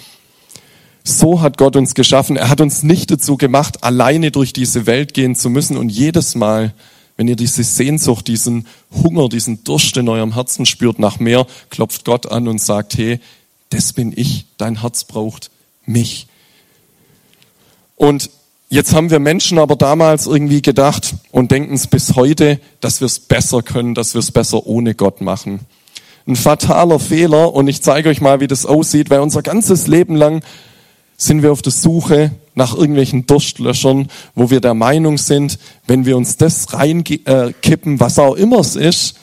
So 1.02 1.40
hat 1.40 1.56
Gott 1.56 1.76
uns 1.76 1.94
geschaffen. 1.94 2.36
Er 2.36 2.50
hat 2.50 2.60
uns 2.60 2.82
nicht 2.82 3.10
dazu 3.10 3.38
gemacht, 3.38 3.82
alleine 3.82 4.30
durch 4.30 4.52
diese 4.52 4.84
Welt 4.84 5.14
gehen 5.14 5.34
zu 5.34 5.48
müssen 5.48 5.78
und 5.78 5.88
jedes 5.88 6.34
Mal, 6.34 6.74
wenn 7.18 7.28
ihr 7.28 7.36
diese 7.36 7.64
Sehnsucht, 7.64 8.28
diesen 8.28 8.66
Hunger, 9.02 9.28
diesen 9.28 9.64
Durst 9.64 9.96
in 9.96 10.08
eurem 10.08 10.34
Herzen 10.34 10.64
spürt 10.64 11.00
nach 11.00 11.18
mehr, 11.18 11.46
klopft 11.68 12.04
Gott 12.04 12.30
an 12.30 12.46
und 12.46 12.60
sagt, 12.60 12.96
hey, 12.96 13.18
das 13.70 13.92
bin 13.92 14.12
ich, 14.16 14.46
dein 14.56 14.80
Herz 14.80 15.02
braucht 15.02 15.50
mich. 15.84 16.28
Und 17.96 18.30
jetzt 18.70 18.94
haben 18.94 19.10
wir 19.10 19.18
Menschen 19.18 19.58
aber 19.58 19.74
damals 19.74 20.28
irgendwie 20.28 20.62
gedacht 20.62 21.16
und 21.32 21.50
denken 21.50 21.74
es 21.74 21.88
bis 21.88 22.14
heute, 22.14 22.60
dass 22.80 23.00
wir 23.00 23.06
es 23.06 23.18
besser 23.18 23.62
können, 23.62 23.96
dass 23.96 24.14
wir 24.14 24.20
es 24.20 24.30
besser 24.30 24.64
ohne 24.68 24.94
Gott 24.94 25.20
machen. 25.20 25.60
Ein 26.24 26.36
fataler 26.36 27.00
Fehler 27.00 27.52
und 27.52 27.66
ich 27.66 27.82
zeige 27.82 28.10
euch 28.10 28.20
mal, 28.20 28.38
wie 28.38 28.46
das 28.46 28.64
aussieht, 28.64 29.10
weil 29.10 29.20
unser 29.20 29.42
ganzes 29.42 29.88
Leben 29.88 30.14
lang 30.14 30.44
sind 31.18 31.42
wir 31.42 31.52
auf 31.52 31.62
der 31.62 31.72
Suche 31.72 32.30
nach 32.54 32.74
irgendwelchen 32.74 33.26
Durstlöschern, 33.26 34.08
wo 34.34 34.50
wir 34.50 34.60
der 34.60 34.74
Meinung 34.74 35.18
sind, 35.18 35.58
wenn 35.86 36.06
wir 36.06 36.16
uns 36.16 36.36
das 36.36 36.72
reinkippen, 36.72 37.94
äh, 37.96 38.00
was 38.00 38.18
auch 38.18 38.36
immer 38.36 38.60
es 38.60 38.76
ist, 38.76 39.16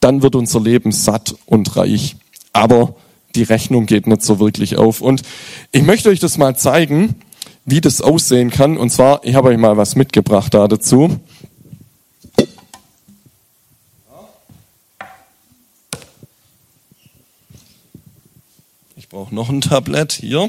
dann 0.00 0.22
wird 0.22 0.34
unser 0.34 0.60
Leben 0.60 0.90
satt 0.90 1.36
und 1.46 1.76
reich. 1.76 2.16
Aber 2.52 2.96
die 3.34 3.44
Rechnung 3.44 3.86
geht 3.86 4.06
nicht 4.06 4.22
so 4.22 4.40
wirklich 4.40 4.76
auf. 4.76 5.00
Und 5.00 5.22
ich 5.70 5.82
möchte 5.82 6.08
euch 6.08 6.20
das 6.20 6.38
mal 6.38 6.56
zeigen, 6.56 7.14
wie 7.66 7.80
das 7.80 8.00
aussehen 8.00 8.50
kann. 8.50 8.76
Und 8.76 8.90
zwar, 8.90 9.24
ich 9.24 9.34
habe 9.34 9.48
euch 9.48 9.58
mal 9.58 9.76
was 9.76 9.94
mitgebracht 9.94 10.54
da 10.54 10.66
dazu. 10.68 11.20
Ich 18.96 19.08
brauche 19.08 19.34
noch 19.34 19.50
ein 19.50 19.60
Tablett 19.60 20.12
hier. 20.12 20.48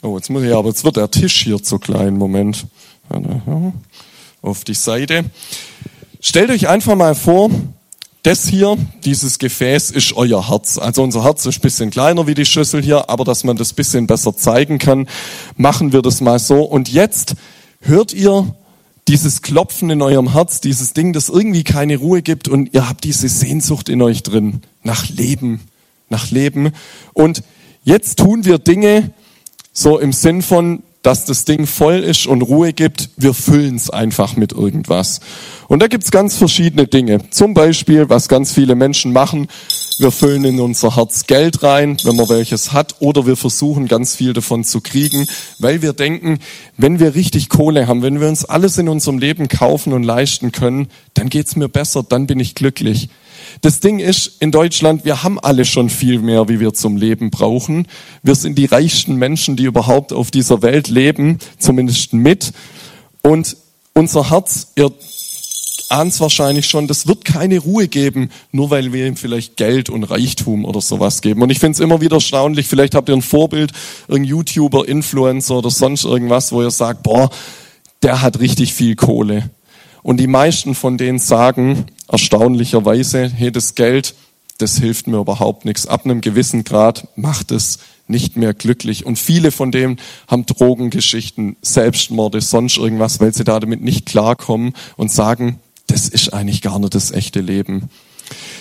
Oh, 0.00 0.16
jetzt 0.16 0.30
muss 0.30 0.44
ich 0.44 0.54
aber, 0.54 0.68
jetzt 0.68 0.84
wird 0.84 0.96
der 0.96 1.10
Tisch 1.10 1.42
hier 1.42 1.60
zu 1.60 1.78
klein. 1.78 2.16
Moment. 2.16 2.66
Auf 4.42 4.62
die 4.62 4.74
Seite. 4.74 5.24
Stellt 6.20 6.50
euch 6.50 6.68
einfach 6.68 6.94
mal 6.94 7.16
vor, 7.16 7.50
das 8.22 8.46
hier, 8.46 8.76
dieses 9.04 9.40
Gefäß, 9.40 9.90
ist 9.90 10.12
euer 10.12 10.48
Herz. 10.48 10.78
Also 10.78 11.02
unser 11.02 11.24
Herz 11.24 11.46
ist 11.46 11.58
ein 11.58 11.62
bisschen 11.62 11.90
kleiner 11.90 12.28
wie 12.28 12.34
die 12.34 12.44
Schüssel 12.44 12.80
hier, 12.80 13.10
aber 13.10 13.24
dass 13.24 13.42
man 13.42 13.56
das 13.56 13.72
bisschen 13.72 14.06
besser 14.06 14.36
zeigen 14.36 14.78
kann, 14.78 15.08
machen 15.56 15.92
wir 15.92 16.02
das 16.02 16.20
mal 16.20 16.38
so. 16.38 16.62
Und 16.62 16.88
jetzt 16.88 17.34
hört 17.80 18.12
ihr 18.12 18.54
dieses 19.08 19.42
Klopfen 19.42 19.90
in 19.90 20.02
eurem 20.02 20.32
Herz, 20.32 20.60
dieses 20.60 20.92
Ding, 20.92 21.12
das 21.12 21.28
irgendwie 21.28 21.64
keine 21.64 21.96
Ruhe 21.96 22.22
gibt 22.22 22.46
und 22.46 22.72
ihr 22.72 22.88
habt 22.88 23.02
diese 23.02 23.28
Sehnsucht 23.28 23.88
in 23.88 24.02
euch 24.02 24.22
drin 24.22 24.62
nach 24.84 25.08
Leben, 25.08 25.60
nach 26.08 26.30
Leben. 26.30 26.72
Und 27.14 27.42
jetzt 27.82 28.18
tun 28.18 28.44
wir 28.44 28.58
Dinge 28.58 29.12
so 29.78 29.96
im 29.96 30.12
Sinn 30.12 30.42
von, 30.42 30.82
dass 31.02 31.24
das 31.24 31.44
Ding 31.44 31.68
voll 31.68 32.00
ist 32.00 32.26
und 32.26 32.42
Ruhe 32.42 32.72
gibt. 32.72 33.10
Wir 33.16 33.32
füllen 33.32 33.76
es 33.76 33.90
einfach 33.90 34.34
mit 34.34 34.50
irgendwas. 34.50 35.20
Und 35.68 35.80
da 35.80 35.86
gibt's 35.86 36.10
ganz 36.10 36.34
verschiedene 36.34 36.88
Dinge. 36.88 37.30
Zum 37.30 37.54
Beispiel, 37.54 38.08
was 38.08 38.28
ganz 38.28 38.52
viele 38.52 38.74
Menschen 38.74 39.12
machen, 39.12 39.46
wir 40.00 40.10
füllen 40.10 40.44
in 40.44 40.58
unser 40.58 40.96
Herz 40.96 41.26
Geld 41.28 41.62
rein, 41.62 41.96
wenn 42.02 42.16
man 42.16 42.28
welches 42.28 42.72
hat, 42.72 42.96
oder 42.98 43.24
wir 43.24 43.36
versuchen 43.36 43.86
ganz 43.86 44.16
viel 44.16 44.32
davon 44.32 44.64
zu 44.64 44.80
kriegen, 44.80 45.28
weil 45.60 45.80
wir 45.80 45.92
denken, 45.92 46.40
wenn 46.76 46.98
wir 46.98 47.14
richtig 47.14 47.48
Kohle 47.48 47.86
haben, 47.86 48.02
wenn 48.02 48.20
wir 48.20 48.28
uns 48.28 48.44
alles 48.44 48.78
in 48.78 48.88
unserem 48.88 49.18
Leben 49.18 49.46
kaufen 49.46 49.92
und 49.92 50.02
leisten 50.02 50.50
können, 50.50 50.88
dann 51.14 51.28
geht's 51.28 51.54
mir 51.54 51.68
besser, 51.68 52.02
dann 52.02 52.26
bin 52.26 52.40
ich 52.40 52.56
glücklich. 52.56 53.10
Das 53.60 53.80
Ding 53.80 53.98
ist, 53.98 54.40
in 54.40 54.50
Deutschland, 54.50 55.04
wir 55.04 55.22
haben 55.22 55.38
alle 55.38 55.64
schon 55.64 55.90
viel 55.90 56.18
mehr, 56.18 56.48
wie 56.48 56.60
wir 56.60 56.74
zum 56.74 56.96
Leben 56.96 57.30
brauchen. 57.30 57.86
Wir 58.22 58.34
sind 58.34 58.56
die 58.56 58.66
reichsten 58.66 59.16
Menschen, 59.16 59.56
die 59.56 59.64
überhaupt 59.64 60.12
auf 60.12 60.30
dieser 60.30 60.62
Welt 60.62 60.88
leben, 60.88 61.38
zumindest 61.58 62.12
mit. 62.12 62.52
Und 63.22 63.56
unser 63.94 64.30
Herz, 64.30 64.68
ihr 64.76 64.92
ahnt 65.90 66.18
wahrscheinlich 66.20 66.66
schon, 66.66 66.86
das 66.86 67.06
wird 67.06 67.24
keine 67.24 67.58
Ruhe 67.58 67.88
geben, 67.88 68.30
nur 68.52 68.70
weil 68.70 68.92
wir 68.92 69.06
ihm 69.06 69.16
vielleicht 69.16 69.56
Geld 69.56 69.90
und 69.90 70.04
Reichtum 70.04 70.64
oder 70.64 70.80
sowas 70.80 71.22
geben. 71.22 71.42
Und 71.42 71.50
ich 71.50 71.58
finde 71.58 71.76
es 71.76 71.80
immer 71.80 72.00
wieder 72.00 72.16
erstaunlich, 72.16 72.66
vielleicht 72.66 72.94
habt 72.94 73.08
ihr 73.08 73.14
ein 73.14 73.22
Vorbild, 73.22 73.72
irgendein 74.06 74.30
YouTuber, 74.30 74.86
Influencer 74.86 75.56
oder 75.56 75.70
sonst 75.70 76.04
irgendwas, 76.04 76.52
wo 76.52 76.62
ihr 76.62 76.70
sagt, 76.70 77.02
boah, 77.02 77.30
der 78.02 78.22
hat 78.22 78.40
richtig 78.40 78.74
viel 78.74 78.96
Kohle. 78.96 79.50
Und 80.02 80.18
die 80.18 80.26
meisten 80.26 80.74
von 80.74 80.98
denen 80.98 81.18
sagen 81.18 81.86
erstaunlicherweise, 82.08 83.28
hey, 83.28 83.52
das 83.52 83.74
Geld, 83.74 84.14
das 84.58 84.78
hilft 84.78 85.06
mir 85.06 85.18
überhaupt 85.18 85.64
nichts. 85.64 85.86
Ab 85.86 86.04
einem 86.04 86.20
gewissen 86.20 86.64
Grad 86.64 87.08
macht 87.16 87.50
es 87.50 87.78
nicht 88.06 88.36
mehr 88.36 88.54
glücklich. 88.54 89.04
Und 89.06 89.18
viele 89.18 89.50
von 89.50 89.70
denen 89.70 89.98
haben 90.26 90.46
Drogengeschichten, 90.46 91.56
Selbstmorde, 91.62 92.40
sonst 92.40 92.78
irgendwas, 92.78 93.20
weil 93.20 93.34
sie 93.34 93.44
da 93.44 93.60
damit 93.60 93.82
nicht 93.82 94.06
klarkommen 94.06 94.72
und 94.96 95.12
sagen, 95.12 95.60
das 95.86 96.08
ist 96.08 96.32
eigentlich 96.32 96.62
gar 96.62 96.78
nicht 96.78 96.94
das 96.94 97.10
echte 97.12 97.40
Leben. 97.40 97.90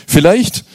Vielleicht 0.06 0.65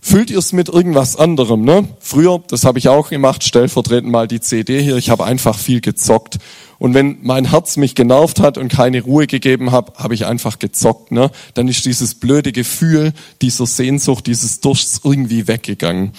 Füllt 0.00 0.30
ihr 0.30 0.38
es 0.38 0.52
mit 0.52 0.68
irgendwas 0.68 1.16
anderem, 1.16 1.64
ne? 1.64 1.88
Früher, 1.98 2.40
das 2.48 2.64
habe 2.64 2.78
ich 2.78 2.88
auch 2.88 3.10
gemacht, 3.10 3.42
stellvertretend 3.42 4.10
mal 4.10 4.28
die 4.28 4.40
CD 4.40 4.80
hier, 4.80 4.96
ich 4.96 5.10
habe 5.10 5.24
einfach 5.24 5.58
viel 5.58 5.80
gezockt. 5.80 6.38
Und 6.78 6.94
wenn 6.94 7.18
mein 7.22 7.50
Herz 7.50 7.76
mich 7.76 7.94
genervt 7.94 8.40
hat 8.40 8.56
und 8.56 8.68
keine 8.68 9.02
Ruhe 9.02 9.26
gegeben 9.26 9.72
hat, 9.72 9.98
habe 9.98 10.14
ich 10.14 10.26
einfach 10.26 10.58
gezockt, 10.58 11.10
ne? 11.10 11.30
Dann 11.54 11.66
ist 11.66 11.84
dieses 11.84 12.14
blöde 12.14 12.52
Gefühl 12.52 13.12
dieser 13.42 13.66
Sehnsucht, 13.66 14.26
dieses 14.26 14.60
Dursts 14.60 15.00
irgendwie 15.02 15.48
weggegangen. 15.48 16.12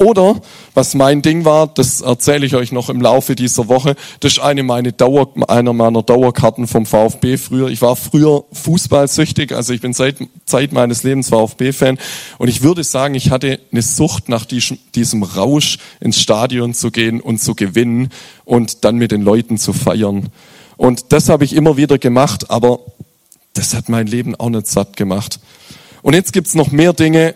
Oder, 0.00 0.40
was 0.74 0.94
mein 0.94 1.22
Ding 1.22 1.44
war, 1.44 1.66
das 1.66 2.00
erzähle 2.02 2.46
ich 2.46 2.54
euch 2.54 2.70
noch 2.70 2.88
im 2.88 3.00
Laufe 3.00 3.34
dieser 3.34 3.66
Woche, 3.66 3.96
das 4.20 4.34
ist 4.34 4.38
eine 4.38 4.62
meine 4.62 4.92
Dauer, 4.92 5.28
einer 5.48 5.72
meiner 5.72 6.04
Dauerkarten 6.04 6.68
vom 6.68 6.86
VfB 6.86 7.36
früher. 7.36 7.68
Ich 7.68 7.82
war 7.82 7.96
früher 7.96 8.44
fußballsüchtig, 8.52 9.52
also 9.52 9.72
ich 9.72 9.80
bin 9.80 9.92
seit 9.92 10.16
Zeit 10.46 10.72
meines 10.72 11.02
Lebens 11.02 11.30
VfB-Fan 11.30 11.98
und 12.38 12.48
ich 12.48 12.62
würde 12.62 12.84
sagen, 12.84 13.16
ich 13.16 13.30
hatte 13.30 13.58
eine 13.72 13.82
Sucht 13.82 14.28
nach 14.28 14.44
diesem, 14.44 14.78
diesem 14.94 15.24
Rausch 15.24 15.78
ins 16.00 16.20
Stadion 16.20 16.74
zu 16.74 16.92
gehen 16.92 17.20
und 17.20 17.40
zu 17.40 17.56
gewinnen 17.56 18.10
und 18.48 18.84
dann 18.84 18.96
mit 18.96 19.12
den 19.12 19.22
Leuten 19.22 19.58
zu 19.58 19.72
feiern. 19.72 20.30
Und 20.76 21.12
das 21.12 21.28
habe 21.28 21.44
ich 21.44 21.54
immer 21.54 21.76
wieder 21.76 21.98
gemacht, 21.98 22.50
aber 22.50 22.80
das 23.54 23.74
hat 23.74 23.88
mein 23.88 24.06
Leben 24.06 24.34
auch 24.34 24.50
nicht 24.50 24.66
satt 24.66 24.96
gemacht. 24.96 25.40
Und 26.02 26.14
jetzt 26.14 26.32
gibt's 26.32 26.54
noch 26.54 26.70
mehr 26.70 26.92
Dinge, 26.92 27.34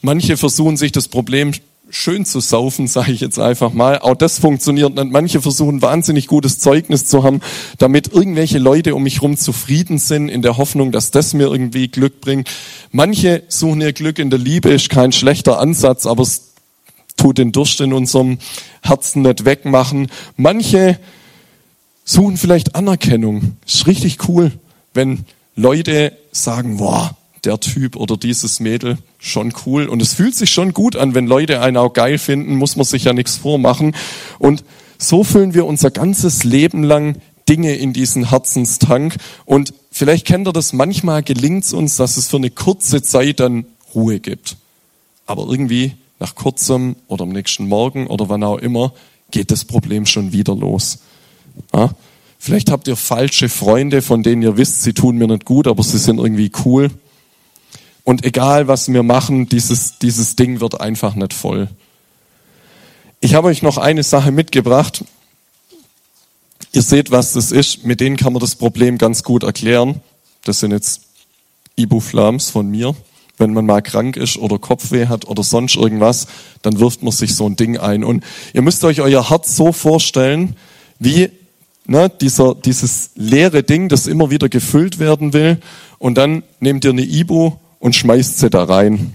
Manche 0.00 0.36
versuchen 0.36 0.76
sich 0.76 0.92
das 0.92 1.08
Problem 1.08 1.52
schön 1.90 2.24
zu 2.24 2.40
saufen, 2.40 2.86
sage 2.86 3.12
ich 3.12 3.20
jetzt 3.20 3.38
einfach 3.38 3.72
mal. 3.72 3.98
Auch 3.98 4.14
das 4.14 4.38
funktioniert 4.38 4.94
nicht. 4.94 5.10
Manche 5.10 5.40
versuchen 5.40 5.82
wahnsinnig 5.82 6.26
gutes 6.28 6.58
Zeugnis 6.58 7.06
zu 7.06 7.24
haben, 7.24 7.40
damit 7.78 8.12
irgendwelche 8.12 8.58
Leute 8.58 8.94
um 8.94 9.02
mich 9.02 9.16
herum 9.16 9.36
zufrieden 9.36 9.98
sind, 9.98 10.28
in 10.28 10.42
der 10.42 10.56
Hoffnung, 10.56 10.92
dass 10.92 11.10
das 11.10 11.34
mir 11.34 11.48
irgendwie 11.48 11.88
Glück 11.88 12.20
bringt. 12.20 12.48
Manche 12.92 13.42
suchen 13.48 13.80
ihr 13.80 13.92
Glück 13.92 14.18
in 14.18 14.30
der 14.30 14.38
Liebe, 14.38 14.70
ist 14.70 14.90
kein 14.90 15.12
schlechter 15.12 15.58
Ansatz, 15.58 16.06
aber 16.06 16.22
es 16.22 16.47
tut 17.18 17.36
den 17.36 17.52
Durst 17.52 17.82
in 17.82 17.92
unserem 17.92 18.38
Herzen 18.82 19.22
nicht 19.22 19.44
wegmachen. 19.44 20.10
Manche 20.36 20.98
suchen 22.04 22.38
vielleicht 22.38 22.74
Anerkennung. 22.74 23.56
Ist 23.66 23.86
richtig 23.86 24.28
cool, 24.28 24.52
wenn 24.94 25.26
Leute 25.54 26.16
sagen, 26.32 26.78
boah, 26.78 27.16
der 27.44 27.60
Typ 27.60 27.96
oder 27.96 28.16
dieses 28.16 28.60
Mädel 28.60 28.98
schon 29.18 29.52
cool. 29.66 29.86
Und 29.86 30.00
es 30.00 30.14
fühlt 30.14 30.34
sich 30.34 30.50
schon 30.50 30.72
gut 30.72 30.96
an, 30.96 31.14
wenn 31.14 31.26
Leute 31.26 31.60
einen 31.60 31.76
auch 31.76 31.92
geil 31.92 32.18
finden, 32.18 32.56
muss 32.56 32.76
man 32.76 32.86
sich 32.86 33.04
ja 33.04 33.12
nichts 33.12 33.36
vormachen. 33.36 33.94
Und 34.38 34.64
so 34.98 35.24
füllen 35.24 35.54
wir 35.54 35.66
unser 35.66 35.90
ganzes 35.90 36.44
Leben 36.44 36.82
lang 36.82 37.16
Dinge 37.48 37.74
in 37.74 37.92
diesen 37.92 38.30
Herzenstank. 38.30 39.16
Und 39.44 39.72
vielleicht 39.90 40.26
kennt 40.26 40.48
ihr 40.48 40.52
das, 40.52 40.72
manchmal 40.72 41.22
gelingt 41.22 41.64
es 41.64 41.72
uns, 41.72 41.96
dass 41.96 42.16
es 42.16 42.28
für 42.28 42.36
eine 42.36 42.50
kurze 42.50 43.02
Zeit 43.02 43.40
dann 43.40 43.66
Ruhe 43.94 44.20
gibt. 44.20 44.56
Aber 45.26 45.46
irgendwie 45.48 45.94
nach 46.20 46.34
kurzem 46.34 46.96
oder 47.06 47.24
am 47.24 47.30
nächsten 47.30 47.68
Morgen 47.68 48.06
oder 48.06 48.28
wann 48.28 48.42
auch 48.42 48.58
immer 48.58 48.92
geht 49.30 49.50
das 49.50 49.64
Problem 49.64 50.06
schon 50.06 50.32
wieder 50.32 50.54
los. 50.54 50.98
Ja? 51.74 51.90
Vielleicht 52.38 52.70
habt 52.70 52.88
ihr 52.88 52.96
falsche 52.96 53.48
Freunde, 53.48 54.00
von 54.00 54.22
denen 54.22 54.42
ihr 54.42 54.56
wisst, 54.56 54.82
sie 54.82 54.94
tun 54.94 55.18
mir 55.18 55.26
nicht 55.26 55.44
gut, 55.44 55.66
aber 55.66 55.82
sie 55.82 55.98
sind 55.98 56.18
irgendwie 56.18 56.52
cool. 56.64 56.90
Und 58.04 58.24
egal 58.24 58.68
was 58.68 58.90
wir 58.90 59.02
machen, 59.02 59.48
dieses, 59.48 59.98
dieses 59.98 60.36
Ding 60.36 60.60
wird 60.60 60.80
einfach 60.80 61.14
nicht 61.14 61.34
voll. 61.34 61.68
Ich 63.20 63.34
habe 63.34 63.48
euch 63.48 63.62
noch 63.62 63.76
eine 63.76 64.02
Sache 64.02 64.30
mitgebracht. 64.30 65.04
Ihr 66.72 66.82
seht, 66.82 67.10
was 67.10 67.32
das 67.32 67.50
ist. 67.50 67.84
Mit 67.84 68.00
denen 68.00 68.16
kann 68.16 68.32
man 68.32 68.40
das 68.40 68.54
Problem 68.54 68.96
ganz 68.96 69.24
gut 69.24 69.42
erklären. 69.42 70.00
Das 70.44 70.60
sind 70.60 70.70
jetzt 70.70 71.02
Ibuflams 71.76 72.50
von 72.50 72.70
mir. 72.70 72.94
Wenn 73.38 73.52
man 73.52 73.66
mal 73.66 73.80
krank 73.82 74.16
ist 74.16 74.36
oder 74.36 74.58
Kopfweh 74.58 75.06
hat 75.06 75.26
oder 75.26 75.42
sonst 75.42 75.76
irgendwas, 75.76 76.26
dann 76.62 76.80
wirft 76.80 77.02
man 77.02 77.12
sich 77.12 77.34
so 77.34 77.46
ein 77.46 77.56
Ding 77.56 77.78
ein. 77.78 78.04
Und 78.04 78.24
ihr 78.52 78.62
müsst 78.62 78.84
euch 78.84 79.00
euer 79.00 79.30
Herz 79.30 79.56
so 79.56 79.72
vorstellen, 79.72 80.56
wie 80.98 81.30
ne, 81.86 82.10
dieser, 82.20 82.54
dieses 82.54 83.10
leere 83.14 83.62
Ding, 83.62 83.88
das 83.88 84.06
immer 84.06 84.30
wieder 84.30 84.48
gefüllt 84.48 84.98
werden 84.98 85.32
will. 85.32 85.58
Und 85.98 86.16
dann 86.16 86.42
nehmt 86.60 86.84
ihr 86.84 86.90
eine 86.90 87.02
Ibu 87.02 87.52
und 87.80 87.96
schmeißt 87.96 88.38
sie 88.38 88.50
da 88.50 88.64
rein. 88.64 89.14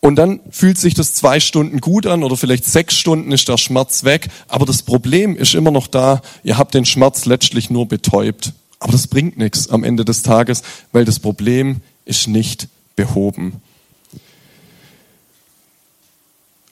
Und 0.00 0.16
dann 0.16 0.40
fühlt 0.50 0.78
sich 0.78 0.94
das 0.94 1.14
zwei 1.14 1.40
Stunden 1.40 1.80
gut 1.80 2.06
an 2.06 2.22
oder 2.22 2.36
vielleicht 2.36 2.64
sechs 2.64 2.96
Stunden 2.96 3.32
ist 3.32 3.48
der 3.48 3.56
Schmerz 3.56 4.04
weg. 4.04 4.28
Aber 4.46 4.66
das 4.66 4.82
Problem 4.82 5.36
ist 5.36 5.54
immer 5.54 5.70
noch 5.70 5.88
da. 5.88 6.22
Ihr 6.44 6.58
habt 6.58 6.74
den 6.74 6.84
Schmerz 6.84 7.26
letztlich 7.26 7.70
nur 7.70 7.86
betäubt. 7.86 8.52
Aber 8.78 8.92
das 8.92 9.08
bringt 9.08 9.38
nichts 9.38 9.68
am 9.68 9.84
Ende 9.84 10.04
des 10.04 10.22
Tages, 10.22 10.62
weil 10.92 11.04
das 11.04 11.18
Problem 11.18 11.80
ist 12.04 12.28
nicht 12.28 12.68
behoben. 12.96 13.60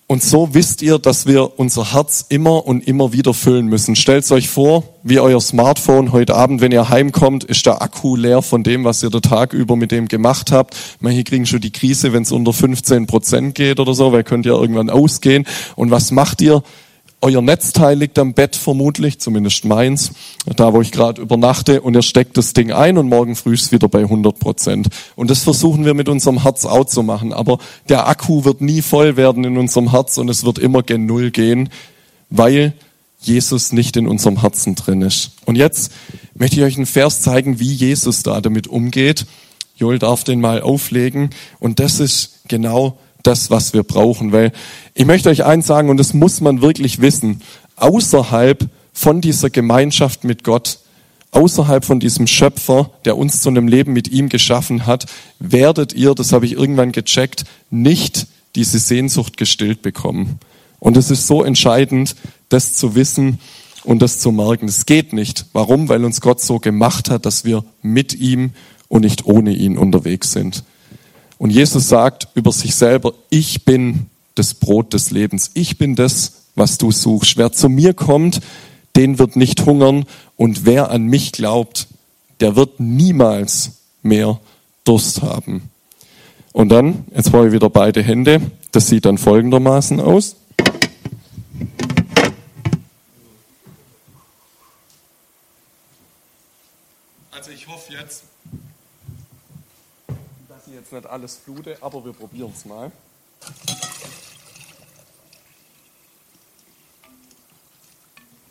Und 0.07 0.23
so 0.23 0.53
wisst 0.53 0.83
ihr, 0.83 0.99
dass 0.99 1.27
wir 1.27 1.59
unser 1.59 1.95
Herz 1.95 2.27
immer 2.29 2.67
und 2.67 2.87
immer 2.87 3.15
wieder 3.15 3.33
füllen 3.33 3.67
müssen. 3.67 3.97
Stellt 3.97 4.31
euch 4.33 4.51
vor, 4.51 4.85
wie 5.03 5.19
euer 5.19 5.41
Smartphone 5.41 6.13
heute 6.13 6.35
Abend, 6.35 6.61
wenn 6.61 6.73
ihr 6.73 6.91
heimkommt, 6.91 7.43
ist 7.43 7.65
der 7.65 7.81
Akku 7.81 8.15
leer 8.15 8.43
von 8.43 8.63
dem, 8.63 8.85
was 8.85 9.03
ihr 9.03 9.09
den 9.09 9.23
Tag 9.23 9.55
über 9.55 9.77
mit 9.77 9.93
dem 9.93 10.07
gemacht 10.07 10.53
habt. 10.53 10.77
Manche 11.01 11.25
kriegen 11.25 11.47
schon 11.47 11.63
die 11.63 11.73
Krise, 11.73 12.13
wenn 12.13 12.23
es 12.23 12.33
unter 12.33 12.53
15 12.53 13.07
Prozent 13.07 13.55
geht 13.55 13.81
oder 13.81 13.95
so, 13.95 14.13
weil 14.13 14.25
könnt 14.25 14.45
ihr 14.45 14.53
irgendwann 14.53 14.91
ausgehen. 14.91 15.47
Und 15.75 15.91
was 15.91 16.11
macht 16.11 16.43
ihr? 16.43 16.63
Euer 17.25 17.41
Netzteil 17.41 17.99
liegt 17.99 18.19
am 18.19 18.35
Bett 18.35 18.55
vermutlich, 18.55 19.19
zumindest 19.19 19.65
meins, 19.65 20.13
da 20.57 20.75
wo 20.75 20.83
ich 20.83 20.93
gerade 20.93 21.23
übernachte, 21.23 21.81
und 21.81 21.95
ihr 21.95 22.03
steckt 22.03 22.37
das 22.37 22.53
Ding 22.53 22.71
ein 22.71 22.99
und 22.99 23.09
morgen 23.09 23.35
früh 23.35 23.55
ist 23.55 23.73
wieder 23.73 23.89
bei 23.89 24.01
100 24.01 24.39
Prozent. 24.39 24.89
Und 25.17 25.31
das 25.31 25.43
versuchen 25.43 25.87
wir 25.87 25.95
mit 25.95 26.11
unserem 26.11 26.43
Herz 26.43 26.67
auch 26.67 26.85
zu 26.85 27.03
machen. 27.03 27.33
Aber 27.33 27.61
der 27.89 28.09
Akku 28.09 28.45
wird 28.45 28.61
nie 28.61 28.83
voll 28.83 29.17
werden 29.17 29.43
in 29.45 29.57
unserem 29.57 29.91
Herz 29.91 30.19
und 30.19 30.29
es 30.29 30.45
wird 30.45 30.59
immer 30.59 30.83
gen 30.83 31.07
Null 31.07 31.31
gehen, 31.31 31.71
weil 32.29 32.75
Jesus 33.21 33.73
nicht 33.73 33.97
in 33.97 34.07
unserem 34.07 34.43
Herzen 34.43 34.75
drin 34.75 35.01
ist. 35.01 35.31
Und 35.47 35.57
jetzt 35.57 35.93
möchte 36.35 36.57
ich 36.57 36.63
euch 36.63 36.77
einen 36.77 36.85
Vers 36.85 37.23
zeigen, 37.23 37.59
wie 37.59 37.73
Jesus 37.73 38.23
da 38.23 38.43
damit 38.43 38.67
umgeht. 38.67 39.25
Joel 39.77 39.99
darf 39.99 40.25
den 40.25 40.43
mal 40.43 40.61
auflegen. 40.61 41.31
Und 41.59 41.81
das 41.81 42.01
ist 42.01 42.41
genau 42.49 42.99
das, 43.27 43.51
was 43.51 43.75
wir 43.75 43.83
brauchen. 43.83 44.33
Weil 44.33 44.53
ich 44.95 45.07
möchte 45.07 45.29
euch 45.29 45.45
eins 45.45 45.67
sagen, 45.67 45.91
und 45.91 45.97
das 45.97 46.15
muss 46.15 46.41
man 46.41 46.63
wirklich 46.63 47.01
wissen, 47.01 47.43
außerhalb 47.77 48.69
von 48.93 49.21
dieser 49.21 49.51
Gemeinschaft 49.51 50.25
mit 50.25 50.45
Gott, 50.45 50.79
außerhalb 51.33 51.85
von 51.85 51.99
diesem 52.01 52.27
Schöpfer, 52.27 52.91
der 53.05 53.19
uns 53.19 53.43
zu 53.43 53.49
einem 53.49 53.67
Leben 53.67 53.93
mit 53.93 54.09
ihm 54.09 54.29
geschaffen 54.29 54.87
hat, 54.87 55.07
werdet 55.41 55.93
ihr, 55.93 56.15
das 56.15 56.33
habe 56.33 56.47
ich 56.47 56.53
irgendwann 56.53 56.93
gecheckt, 56.93 57.45
nicht 57.71 58.29
diese 58.55 58.79
Sehnsucht 58.79 59.37
gestillt 59.37 59.83
bekommen. 59.83 60.39
Und 60.79 60.97
es 60.97 61.11
ist 61.11 61.27
so 61.27 61.43
entscheidend, 61.43 62.15
das 62.49 62.75
zu 62.75 62.95
wissen 62.95 63.41
und 63.85 64.01
das 64.01 64.21
zu 64.21 64.31
merken. 64.31 64.69
Es 64.69 64.87
geht 64.87 65.13
nicht. 65.13 65.47
Warum? 65.53 65.89
Weil 65.89 66.05
uns 66.05 66.21
Gott 66.21 66.41
so 66.41 66.59
gemacht 66.59 67.11
hat, 67.11 67.27
dass 67.27 67.45
wir 67.45 67.65
mit 67.83 68.15
ihm 68.15 68.53
und 68.89 69.03
nicht 69.03 69.27
ohne 69.27 69.53
ihn 69.53 69.77
unterwegs 69.77 70.33
sind. 70.33 70.63
Und 71.45 71.51
Jesus 71.51 71.91
sagt 71.91 72.29
über 72.33 72.53
sich 72.53 72.75
selber, 72.75 73.13
ich 73.29 73.67
bin 73.67 74.07
das 74.35 74.55
Brot 74.55 74.95
des 74.95 75.11
Lebens. 75.11 75.51
Ich 75.53 75.77
bin 75.77 75.95
das, 75.95 76.45
was 76.55 76.79
du 76.79 76.91
suchst. 76.91 77.37
Wer 77.37 77.53
zu 77.53 77.69
mir 77.69 77.93
kommt, 77.93 78.41
den 78.97 79.19
wird 79.19 79.37
nicht 79.37 79.67
hungern 79.67 80.07
und 80.39 80.65
wer 80.65 80.91
an 80.91 81.05
mich 81.05 81.33
glaubt, 81.33 81.89
der 82.41 82.57
wird 82.57 82.81
niemals 82.81 83.73
mehr 84.03 84.41
Durst 84.85 85.21
haben. 85.21 85.69
Und 86.55 86.71
dann, 86.71 87.05
jetzt 87.15 87.31
brauche 87.31 87.49
ich 87.49 87.53
wieder 87.53 87.69
beide 87.69 88.03
Hände, 88.03 88.41
das 88.73 88.89
sieht 88.89 89.05
dann 89.05 89.19
folgendermaßen 89.19 90.01
aus. 90.01 90.37
Also 97.33 97.51
ich 97.51 97.69
hoffe 97.69 97.93
jetzt, 97.93 98.23
ich 100.67 100.75
jetzt 100.75 100.93
nicht 100.93 101.07
alles 101.07 101.37
flute, 101.37 101.77
aber 101.81 102.05
wir 102.05 102.13
probieren 102.13 102.53
es 102.55 102.65
mal. 102.65 102.91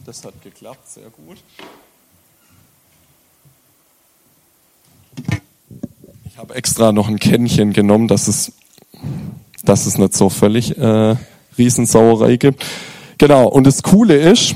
Das 0.05 0.23
hat 0.25 0.41
geklappt, 0.41 0.89
sehr 0.89 1.09
gut. 1.09 1.37
Ich 6.25 6.37
habe 6.37 6.55
extra 6.55 6.91
noch 6.91 7.07
ein 7.07 7.19
Kännchen 7.19 7.73
genommen, 7.73 8.07
dass 8.07 8.27
es, 8.27 8.51
dass 9.63 9.85
es 9.85 9.97
nicht 9.97 10.13
so 10.13 10.29
völlig 10.29 10.77
äh, 10.77 11.15
Riesensauerei 11.57 12.35
gibt. 12.37 12.65
Genau, 13.17 13.47
und 13.47 13.65
das 13.65 13.83
Coole 13.83 14.17
ist, 14.17 14.55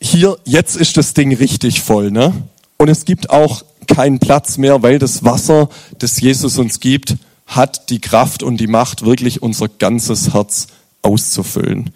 hier, 0.00 0.38
jetzt 0.44 0.76
ist 0.76 0.96
das 0.96 1.14
Ding 1.14 1.32
richtig 1.32 1.82
voll, 1.82 2.10
ne? 2.10 2.32
Und 2.78 2.88
es 2.88 3.04
gibt 3.04 3.30
auch 3.30 3.64
keinen 3.86 4.18
Platz 4.18 4.58
mehr, 4.58 4.82
weil 4.82 4.98
das 4.98 5.24
Wasser, 5.24 5.68
das 5.98 6.20
Jesus 6.20 6.58
uns 6.58 6.80
gibt, 6.80 7.16
hat 7.46 7.90
die 7.90 8.00
Kraft 8.00 8.42
und 8.42 8.58
die 8.58 8.66
Macht, 8.66 9.04
wirklich 9.04 9.42
unser 9.42 9.68
ganzes 9.68 10.32
Herz 10.32 10.68
auszufüllen. 11.02 11.90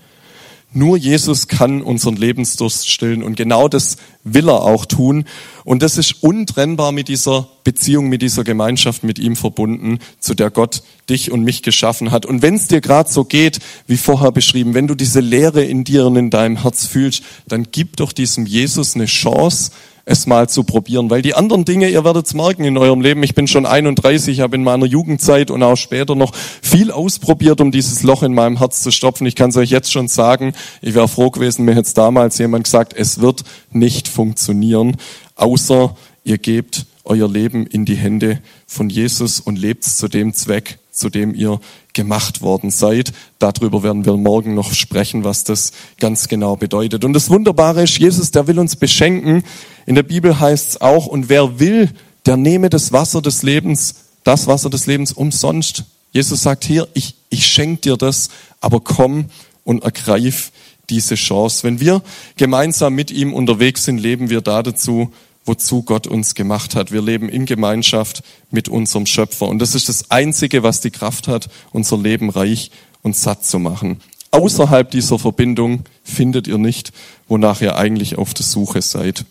Nur 0.77 0.99
Jesus 0.99 1.49
kann 1.49 1.81
unseren 1.81 2.17
Lebensdurst 2.17 2.91
stillen 2.91 3.23
und 3.23 3.35
genau 3.35 3.67
das 3.67 3.97
will 4.25 4.51
er 4.51 4.61
auch 4.61 4.85
tun. 4.85 5.25
Und 5.65 5.83
das 5.83 5.97
ist 5.97 6.23
untrennbar 6.23 6.93
mit 6.93 7.09
dieser 7.09 7.49
Beziehung, 7.65 8.11
mit 8.11 8.21
dieser 8.21 8.45
Gemeinschaft 8.45 9.03
mit 9.03 9.19
ihm 9.19 9.37
verbunden, 9.37 10.01
zu 10.21 10.35
der 10.35 10.51
Gott 10.51 10.83
dich 11.09 11.33
und 11.33 11.45
mich 11.45 11.63
geschaffen 11.63 12.11
hat. 12.11 12.27
Und 12.27 12.43
wenn 12.43 12.57
es 12.57 12.67
dir 12.67 12.83
gerade 12.83 13.11
so 13.11 13.25
geht, 13.25 13.61
wie 13.87 13.97
vorher 13.97 14.33
beschrieben, 14.33 14.75
wenn 14.75 14.87
du 14.87 14.95
diese 14.95 15.21
Leere 15.21 15.65
in 15.65 15.83
dir 15.83 16.05
und 16.05 16.17
in 16.17 16.29
deinem 16.29 16.61
Herz 16.61 16.85
fühlst, 16.85 17.23
dann 17.49 17.69
gib 17.73 17.97
doch 17.97 18.13
diesem 18.13 18.45
Jesus 18.45 18.97
eine 18.97 19.07
Chance, 19.07 19.71
es 20.07 20.27
mal 20.27 20.49
zu 20.49 20.65
probieren. 20.65 21.11
Weil 21.11 21.21
die 21.21 21.35
anderen 21.35 21.65
Dinge, 21.65 21.91
ihr 21.91 22.05
werdet 22.05 22.27
es 22.27 22.35
merken 22.35 22.65
in 22.65 22.79
eurem 22.79 23.01
Leben, 23.01 23.23
ich 23.23 23.35
bin 23.35 23.49
schon 23.49 23.67
31, 23.67 24.39
ich 24.39 24.41
habe 24.41 24.55
in 24.55 24.63
meiner 24.63 24.87
Jugendzeit 24.87 25.51
und 25.51 25.63
auch 25.63 25.77
später 25.77 26.15
noch 26.15 26.33
viel 26.63 26.91
ausprobiert, 26.91 27.61
um 27.61 27.73
dieses 27.73 28.05
Loch 28.05 28.23
in 28.23 28.33
meinem 28.33 28.59
Herz 28.59 28.83
zu 28.83 28.93
stopfen. 28.93 29.27
Ich 29.27 29.35
kann 29.35 29.51
es 29.51 29.57
euch 29.57 29.71
jetzt 29.71 29.93
schon 29.93 30.09
sagen, 30.09 30.55
ich 30.81 30.95
wäre 30.95 31.09
froh 31.09 31.31
gewesen, 31.31 31.65
mir 31.65 31.75
hätte 31.75 31.93
damals 31.93 32.39
jemand 32.39 32.65
gesagt, 32.65 32.95
es 32.97 33.21
wird 33.21 33.43
nicht 33.73 34.07
funktionieren, 34.07 34.97
außer 35.35 35.97
ihr 36.23 36.39
gebt 36.39 36.87
euer 37.05 37.29
Leben 37.29 37.67
in 37.67 37.85
die 37.85 37.97
Hände 37.97 38.41
von 38.67 38.89
Jesus 38.89 39.41
und 39.41 39.59
lebt 39.59 39.85
zu 39.85 40.09
dem 40.09 40.35
Zweck, 40.35 40.79
zu 40.91 41.11
dem 41.11 41.35
ihr 41.35 41.61
gemacht 41.97 42.43
worden 42.43 42.71
seid. 42.71 43.13
Darüber 43.41 43.83
werden 43.83 44.05
wir 44.05 44.17
morgen 44.17 44.55
noch 44.55 44.73
sprechen, 44.73 45.25
was 45.25 45.43
das 45.43 45.73
ganz 45.99 46.29
genau 46.29 46.55
bedeutet. 46.55 47.05
Und 47.05 47.15
das 47.15 47.31
Wunderbare 47.31 47.83
ist, 47.83 47.99
Jesus, 47.99 48.31
der 48.31 48.47
will 48.47 48.61
uns 48.61 48.77
beschenken. 48.77 49.43
In 49.87 49.97
der 49.97 50.05
Bibel 50.05 50.39
heißt 50.39 50.69
es 50.69 50.81
auch, 50.81 51.07
und 51.07 51.29
wer 51.29 51.59
will, 51.59 51.91
der 52.27 52.37
nehme 52.37 52.71
das 52.71 52.93
Wasser 52.93 53.23
des 53.23 53.43
Lebens, 53.43 53.97
das 54.23 54.47
Wasser 54.47 54.71
des 54.71 54.87
Lebens 54.87 55.13
umsonst. 55.13 55.85
Jesus 56.13 56.43
sagt 56.43 56.65
hier, 56.65 56.87
ich, 56.95 57.17
ich 57.31 57.47
schenke 57.47 57.81
dir 57.83 57.97
das, 57.97 58.29
aber 58.61 58.81
komm 58.81 59.27
und 59.65 59.83
ergreif 59.83 60.53
diese 60.91 61.15
Chance. 61.15 61.65
Wenn 61.65 61.81
wir 61.81 62.03
gemeinsam 62.37 62.95
mit 62.95 63.11
ihm 63.11 63.33
unterwegs 63.33 63.85
sind, 63.85 63.99
leben 63.99 64.31
wir 64.31 64.41
da 64.41 64.63
dazu, 64.63 65.11
wozu 65.47 65.83
Gott 65.83 66.07
uns 66.07 66.35
gemacht 66.35 66.75
hat. 66.75 66.93
Wir 66.93 67.01
leben 67.01 67.29
in 67.29 67.47
Gemeinschaft 67.47 68.23
mit 68.51 68.69
unserem 68.69 69.07
Schöpfer. 69.07 69.49
Und 69.49 69.61
das 69.61 69.75
ist 69.75 69.89
das 69.89 70.11
Einzige, 70.11 70.63
was 70.63 70.81
die 70.81 70.91
Kraft 70.91 71.29
hat, 71.29 71.49
unser 71.73 71.97
Leben 71.97 72.29
reich 72.31 72.71
und 73.03 73.17
satt 73.17 73.45
zu 73.45 73.59
machen. 73.59 74.01
Außerhalb 74.33 74.91
dieser 74.91 75.19
Verbindung 75.19 75.85
findet 76.05 76.47
ihr 76.47 76.59
nicht, 76.59 76.93
wonach 77.29 77.63
ihr 77.63 77.77
eigentlich 77.77 78.19
auf 78.19 78.35
der 78.35 78.45
Suche 78.45 78.83
seid. 78.83 79.25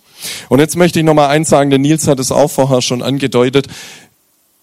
Und 0.49 0.59
jetzt 0.59 0.77
möchte 0.77 0.99
ich 0.99 1.05
noch 1.05 1.13
mal 1.13 1.27
eins 1.27 1.49
sagen, 1.49 1.69
der 1.69 1.79
Nils 1.79 2.07
hat 2.07 2.19
es 2.19 2.31
auch 2.31 2.49
vorher 2.49 2.81
schon 2.81 3.03
angedeutet. 3.03 3.67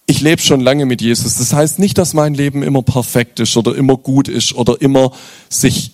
Ich 0.05 0.19
lebe 0.19 0.41
schon 0.41 0.59
lange 0.59 0.85
mit 0.85 1.01
Jesus. 1.01 1.37
Das 1.37 1.53
heißt 1.53 1.79
nicht, 1.79 1.97
dass 1.97 2.13
mein 2.13 2.33
Leben 2.33 2.63
immer 2.63 2.81
perfekt 2.81 3.39
ist 3.39 3.55
oder 3.55 3.75
immer 3.75 3.95
gut 3.95 4.27
ist 4.27 4.53
oder 4.53 4.81
immer 4.81 5.13
sich, 5.49 5.91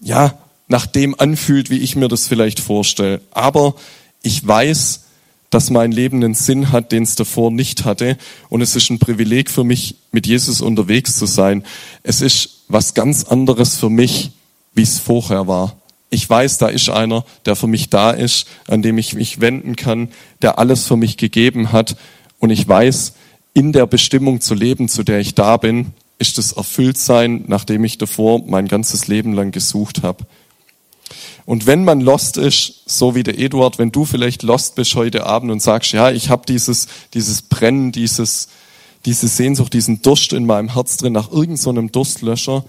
ja, 0.00 0.38
nach 0.68 0.86
dem 0.86 1.18
anfühlt, 1.18 1.68
wie 1.68 1.78
ich 1.78 1.96
mir 1.96 2.06
das 2.06 2.28
vielleicht 2.28 2.60
vorstelle. 2.60 3.20
Aber 3.32 3.74
ich 4.22 4.46
weiß, 4.46 5.04
dass 5.50 5.70
mein 5.70 5.90
Leben 5.90 6.22
einen 6.22 6.34
Sinn 6.34 6.70
hat, 6.70 6.92
den 6.92 7.02
es 7.02 7.16
davor 7.16 7.50
nicht 7.50 7.84
hatte. 7.84 8.16
Und 8.48 8.62
es 8.62 8.76
ist 8.76 8.88
ein 8.90 9.00
Privileg 9.00 9.50
für 9.50 9.64
mich, 9.64 9.96
mit 10.12 10.26
Jesus 10.26 10.60
unterwegs 10.60 11.18
zu 11.18 11.26
sein. 11.26 11.64
Es 12.04 12.20
ist 12.20 12.60
was 12.68 12.94
ganz 12.94 13.24
anderes 13.24 13.76
für 13.76 13.90
mich, 13.90 14.30
wie 14.74 14.82
es 14.82 15.00
vorher 15.00 15.48
war. 15.48 15.76
Ich 16.08 16.28
weiß, 16.28 16.58
da 16.58 16.68
ist 16.68 16.88
einer, 16.88 17.24
der 17.46 17.56
für 17.56 17.66
mich 17.66 17.90
da 17.90 18.10
ist, 18.10 18.46
an 18.68 18.82
dem 18.82 18.98
ich 18.98 19.14
mich 19.14 19.40
wenden 19.40 19.76
kann, 19.76 20.08
der 20.40 20.58
alles 20.58 20.86
für 20.86 20.96
mich 20.96 21.16
gegeben 21.16 21.72
hat. 21.72 21.96
Und 22.38 22.50
ich 22.50 22.66
weiß, 22.66 23.14
in 23.54 23.72
der 23.72 23.86
Bestimmung 23.86 24.40
zu 24.40 24.54
leben, 24.54 24.88
zu 24.88 25.02
der 25.02 25.18
ich 25.18 25.34
da 25.34 25.56
bin, 25.56 25.92
ist 26.18 26.38
das 26.38 26.52
Erfülltsein, 26.52 27.44
nachdem 27.46 27.84
ich 27.84 27.98
davor 27.98 28.42
mein 28.46 28.68
ganzes 28.68 29.08
Leben 29.08 29.32
lang 29.32 29.50
gesucht 29.50 30.02
habe. 30.02 30.26
Und 31.50 31.66
wenn 31.66 31.82
man 31.82 32.00
lost 32.00 32.36
ist, 32.36 32.82
so 32.86 33.16
wie 33.16 33.24
der 33.24 33.36
Eduard, 33.36 33.80
wenn 33.80 33.90
du 33.90 34.04
vielleicht 34.04 34.44
lost 34.44 34.76
bist 34.76 34.94
heute 34.94 35.26
Abend 35.26 35.50
und 35.50 35.60
sagst, 35.60 35.90
ja, 35.90 36.12
ich 36.12 36.28
habe 36.28 36.46
dieses, 36.46 36.86
dieses 37.12 37.42
Brennen, 37.42 37.90
dieses, 37.90 38.46
diese 39.04 39.26
Sehnsucht, 39.26 39.72
diesen 39.72 40.00
Durst 40.00 40.32
in 40.32 40.46
meinem 40.46 40.74
Herz 40.74 40.96
drin 40.96 41.12
nach 41.12 41.32
irgendeinem 41.32 41.88
so 41.88 41.92
Durstlöscher, 41.92 42.64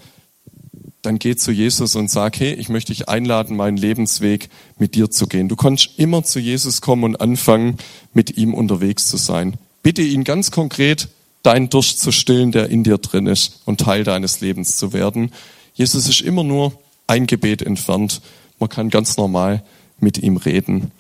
dann 1.04 1.20
geh 1.20 1.36
zu 1.36 1.52
Jesus 1.52 1.96
und 1.96 2.10
sag, 2.10 2.40
hey, 2.40 2.54
ich 2.54 2.70
möchte 2.70 2.92
dich 2.92 3.08
einladen, 3.08 3.56
meinen 3.56 3.78
Lebensweg 3.78 4.50
mit 4.80 4.96
dir 4.96 5.12
zu 5.12 5.28
gehen. 5.28 5.48
Du 5.48 5.56
kannst 5.56 5.92
immer 5.98 6.24
zu 6.24 6.40
Jesus 6.40 6.82
kommen 6.82 7.04
und 7.04 7.22
anfangen, 7.22 7.78
mit 8.16 8.36
ihm 8.36 8.56
unterwegs 8.56 9.06
zu 9.10 9.18
sein. 9.18 9.58
Bitte 9.84 10.02
ihn 10.02 10.24
ganz 10.24 10.50
konkret, 10.50 11.08
deinen 11.44 11.70
Durst 11.70 12.00
zu 12.00 12.12
stillen, 12.12 12.52
der 12.52 12.70
in 12.70 12.84
dir 12.84 12.98
drin 12.98 13.28
ist 13.28 13.62
und 13.66 13.80
Teil 13.80 14.04
deines 14.04 14.42
Lebens 14.42 14.76
zu 14.76 14.92
werden. 14.92 15.32
Jesus 15.76 16.10
ist 16.10 16.22
immer 16.22 16.44
nur 16.44 16.74
ein 17.06 17.28
Gebet 17.28 17.62
entfernt 17.62 18.22
man 18.62 18.70
kann 18.70 18.90
ganz 18.90 19.18
normal 19.18 19.64
mit 20.00 20.18
ihm 20.20 20.38
reden. 20.38 20.92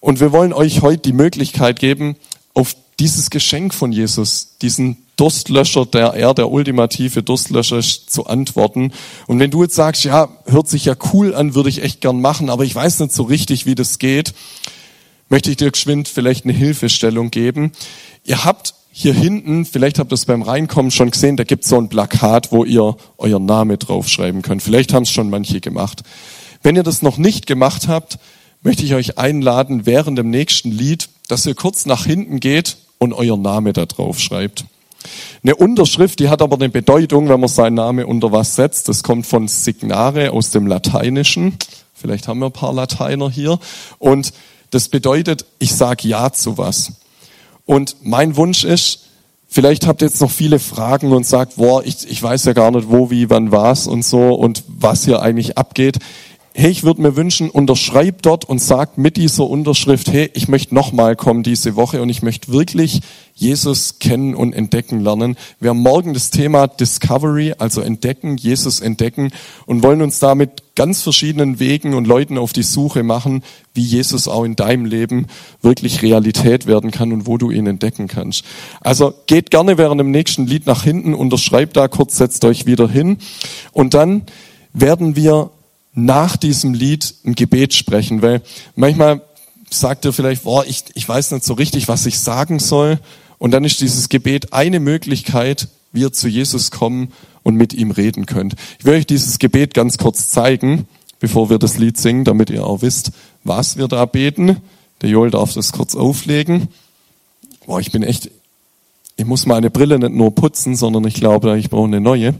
Und 0.00 0.20
wir 0.20 0.32
wollen 0.32 0.52
euch 0.52 0.82
heute 0.82 1.02
die 1.02 1.12
Möglichkeit 1.12 1.78
geben, 1.78 2.16
auf 2.52 2.76
dieses 2.98 3.30
Geschenk 3.30 3.74
von 3.74 3.92
Jesus, 3.92 4.56
diesen 4.60 4.98
Durstlöscher, 5.16 5.86
der 5.86 6.14
er 6.14 6.34
der 6.34 6.50
ultimative 6.50 7.22
Durstlöscher 7.22 7.78
ist, 7.78 8.10
zu 8.10 8.26
antworten. 8.26 8.92
Und 9.26 9.38
wenn 9.40 9.50
du 9.50 9.62
jetzt 9.62 9.74
sagst, 9.74 10.04
ja, 10.04 10.28
hört 10.46 10.68
sich 10.68 10.84
ja 10.84 10.94
cool 11.12 11.34
an, 11.34 11.54
würde 11.54 11.70
ich 11.70 11.82
echt 11.82 12.02
gern 12.02 12.20
machen, 12.20 12.50
aber 12.50 12.64
ich 12.64 12.74
weiß 12.74 13.00
nicht 13.00 13.12
so 13.12 13.22
richtig, 13.22 13.64
wie 13.64 13.74
das 13.74 13.98
geht, 13.98 14.34
möchte 15.28 15.50
ich 15.50 15.56
dir 15.56 15.70
geschwind 15.70 16.08
vielleicht 16.08 16.44
eine 16.44 16.52
Hilfestellung 16.52 17.30
geben. 17.30 17.72
Ihr 18.24 18.44
habt 18.44 18.74
hier 18.92 19.14
hinten, 19.14 19.64
vielleicht 19.64 19.98
habt 19.98 20.12
ihr 20.12 20.14
es 20.14 20.24
beim 20.24 20.42
Reinkommen 20.42 20.90
schon 20.90 21.10
gesehen, 21.10 21.36
da 21.36 21.44
gibt 21.44 21.64
es 21.64 21.70
so 21.70 21.78
ein 21.78 21.88
Plakat, 21.88 22.52
wo 22.52 22.64
ihr 22.64 22.96
euer 23.18 23.38
Name 23.38 23.76
draufschreiben 23.78 24.42
könnt. 24.42 24.62
Vielleicht 24.62 24.92
haben 24.92 25.02
es 25.02 25.10
schon 25.10 25.28
manche 25.30 25.60
gemacht. 25.60 26.02
Wenn 26.66 26.74
ihr 26.74 26.82
das 26.82 27.00
noch 27.00 27.16
nicht 27.16 27.46
gemacht 27.46 27.86
habt, 27.86 28.18
möchte 28.62 28.82
ich 28.82 28.94
euch 28.94 29.18
einladen, 29.18 29.86
während 29.86 30.18
dem 30.18 30.30
nächsten 30.30 30.72
Lied, 30.72 31.08
dass 31.28 31.46
ihr 31.46 31.54
kurz 31.54 31.86
nach 31.86 32.06
hinten 32.06 32.40
geht 32.40 32.76
und 32.98 33.12
euer 33.12 33.36
Name 33.36 33.72
da 33.72 33.86
drauf 33.86 34.18
schreibt. 34.18 34.64
Eine 35.44 35.54
Unterschrift, 35.54 36.18
die 36.18 36.28
hat 36.28 36.42
aber 36.42 36.56
eine 36.56 36.68
Bedeutung, 36.68 37.28
wenn 37.28 37.38
man 37.38 37.48
seinen 37.48 37.74
Namen 37.74 38.04
unter 38.04 38.32
was 38.32 38.56
setzt. 38.56 38.88
Das 38.88 39.04
kommt 39.04 39.28
von 39.28 39.46
Signare 39.46 40.32
aus 40.32 40.50
dem 40.50 40.66
Lateinischen. 40.66 41.56
Vielleicht 41.94 42.26
haben 42.26 42.40
wir 42.40 42.46
ein 42.46 42.52
paar 42.52 42.74
Lateiner 42.74 43.30
hier. 43.30 43.60
Und 44.00 44.32
das 44.72 44.88
bedeutet, 44.88 45.44
ich 45.60 45.72
sage 45.72 46.08
Ja 46.08 46.32
zu 46.32 46.58
was. 46.58 46.94
Und 47.64 47.94
mein 48.02 48.34
Wunsch 48.34 48.64
ist, 48.64 49.02
vielleicht 49.46 49.86
habt 49.86 50.02
ihr 50.02 50.08
jetzt 50.08 50.20
noch 50.20 50.32
viele 50.32 50.58
Fragen 50.58 51.12
und 51.12 51.24
sagt, 51.24 51.58
boah, 51.58 51.84
ich, 51.84 52.10
ich 52.10 52.20
weiß 52.20 52.44
ja 52.46 52.54
gar 52.54 52.72
nicht 52.72 52.90
wo, 52.90 53.08
wie, 53.12 53.30
wann, 53.30 53.52
was 53.52 53.86
und 53.86 54.04
so 54.04 54.34
und 54.34 54.64
was 54.66 55.04
hier 55.04 55.22
eigentlich 55.22 55.56
abgeht 55.56 56.00
hey, 56.58 56.70
ich 56.70 56.84
würde 56.84 57.02
mir 57.02 57.16
wünschen, 57.16 57.50
unterschreib 57.50 58.22
dort 58.22 58.46
und 58.46 58.62
sag 58.62 58.96
mit 58.96 59.18
dieser 59.18 59.44
Unterschrift, 59.44 60.10
hey, 60.10 60.30
ich 60.32 60.48
möchte 60.48 60.74
nochmal 60.74 61.14
kommen 61.14 61.42
diese 61.42 61.76
Woche 61.76 62.00
und 62.00 62.08
ich 62.08 62.22
möchte 62.22 62.50
wirklich 62.50 63.02
Jesus 63.34 63.98
kennen 63.98 64.34
und 64.34 64.54
entdecken 64.54 65.00
lernen. 65.00 65.36
Wir 65.60 65.68
haben 65.70 65.80
morgen 65.80 66.14
das 66.14 66.30
Thema 66.30 66.66
Discovery, 66.66 67.52
also 67.58 67.82
entdecken, 67.82 68.38
Jesus 68.38 68.80
entdecken 68.80 69.32
und 69.66 69.82
wollen 69.82 70.00
uns 70.00 70.18
damit 70.18 70.62
ganz 70.74 71.02
verschiedenen 71.02 71.60
Wegen 71.60 71.92
und 71.92 72.06
Leuten 72.06 72.38
auf 72.38 72.54
die 72.54 72.62
Suche 72.62 73.02
machen, 73.02 73.44
wie 73.74 73.82
Jesus 73.82 74.26
auch 74.26 74.44
in 74.44 74.56
deinem 74.56 74.86
Leben 74.86 75.26
wirklich 75.60 76.00
Realität 76.00 76.66
werden 76.66 76.90
kann 76.90 77.12
und 77.12 77.26
wo 77.26 77.36
du 77.36 77.50
ihn 77.50 77.66
entdecken 77.66 78.08
kannst. 78.08 78.44
Also 78.80 79.12
geht 79.26 79.50
gerne 79.50 79.76
während 79.76 80.00
dem 80.00 80.10
nächsten 80.10 80.46
Lied 80.46 80.66
nach 80.66 80.84
hinten, 80.84 81.12
unterschreibt 81.12 81.76
da 81.76 81.86
kurz, 81.86 82.16
setzt 82.16 82.46
euch 82.46 82.64
wieder 82.64 82.88
hin 82.88 83.18
und 83.72 83.92
dann 83.92 84.22
werden 84.72 85.16
wir 85.16 85.50
nach 85.96 86.36
diesem 86.36 86.74
Lied 86.74 87.14
ein 87.24 87.34
Gebet 87.34 87.74
sprechen, 87.74 88.22
weil 88.22 88.42
manchmal 88.76 89.22
sagt 89.70 90.04
ihr 90.04 90.12
vielleicht, 90.12 90.44
boah, 90.44 90.64
ich, 90.64 90.84
ich 90.94 91.08
weiß 91.08 91.32
nicht 91.32 91.44
so 91.44 91.54
richtig, 91.54 91.88
was 91.88 92.06
ich 92.06 92.20
sagen 92.20 92.60
soll 92.60 93.00
und 93.38 93.50
dann 93.50 93.64
ist 93.64 93.80
dieses 93.80 94.08
Gebet 94.08 94.52
eine 94.52 94.78
Möglichkeit, 94.78 95.68
wie 95.92 96.02
ihr 96.02 96.12
zu 96.12 96.28
Jesus 96.28 96.70
kommen 96.70 97.12
und 97.42 97.56
mit 97.56 97.72
ihm 97.72 97.90
reden 97.90 98.26
könnt. 98.26 98.54
Ich 98.78 98.84
will 98.84 98.94
euch 98.94 99.06
dieses 99.06 99.38
Gebet 99.38 99.72
ganz 99.72 99.96
kurz 99.96 100.28
zeigen, 100.28 100.86
bevor 101.18 101.48
wir 101.48 101.58
das 101.58 101.78
Lied 101.78 101.96
singen, 101.96 102.24
damit 102.24 102.50
ihr 102.50 102.66
auch 102.66 102.82
wisst, 102.82 103.12
was 103.42 103.78
wir 103.78 103.88
da 103.88 104.04
beten. 104.04 104.58
Der 105.00 105.08
Joel 105.08 105.30
darf 105.30 105.54
das 105.54 105.72
kurz 105.72 105.94
auflegen. 105.94 106.68
Boah, 107.66 107.80
ich 107.80 107.90
bin 107.90 108.02
echt, 108.02 108.30
ich 109.16 109.24
muss 109.24 109.46
meine 109.46 109.70
Brille 109.70 109.98
nicht 109.98 110.12
nur 110.12 110.34
putzen, 110.34 110.76
sondern 110.76 111.06
ich 111.06 111.14
glaube, 111.14 111.58
ich 111.58 111.70
brauche 111.70 111.86
eine 111.86 112.02
neue. 112.02 112.34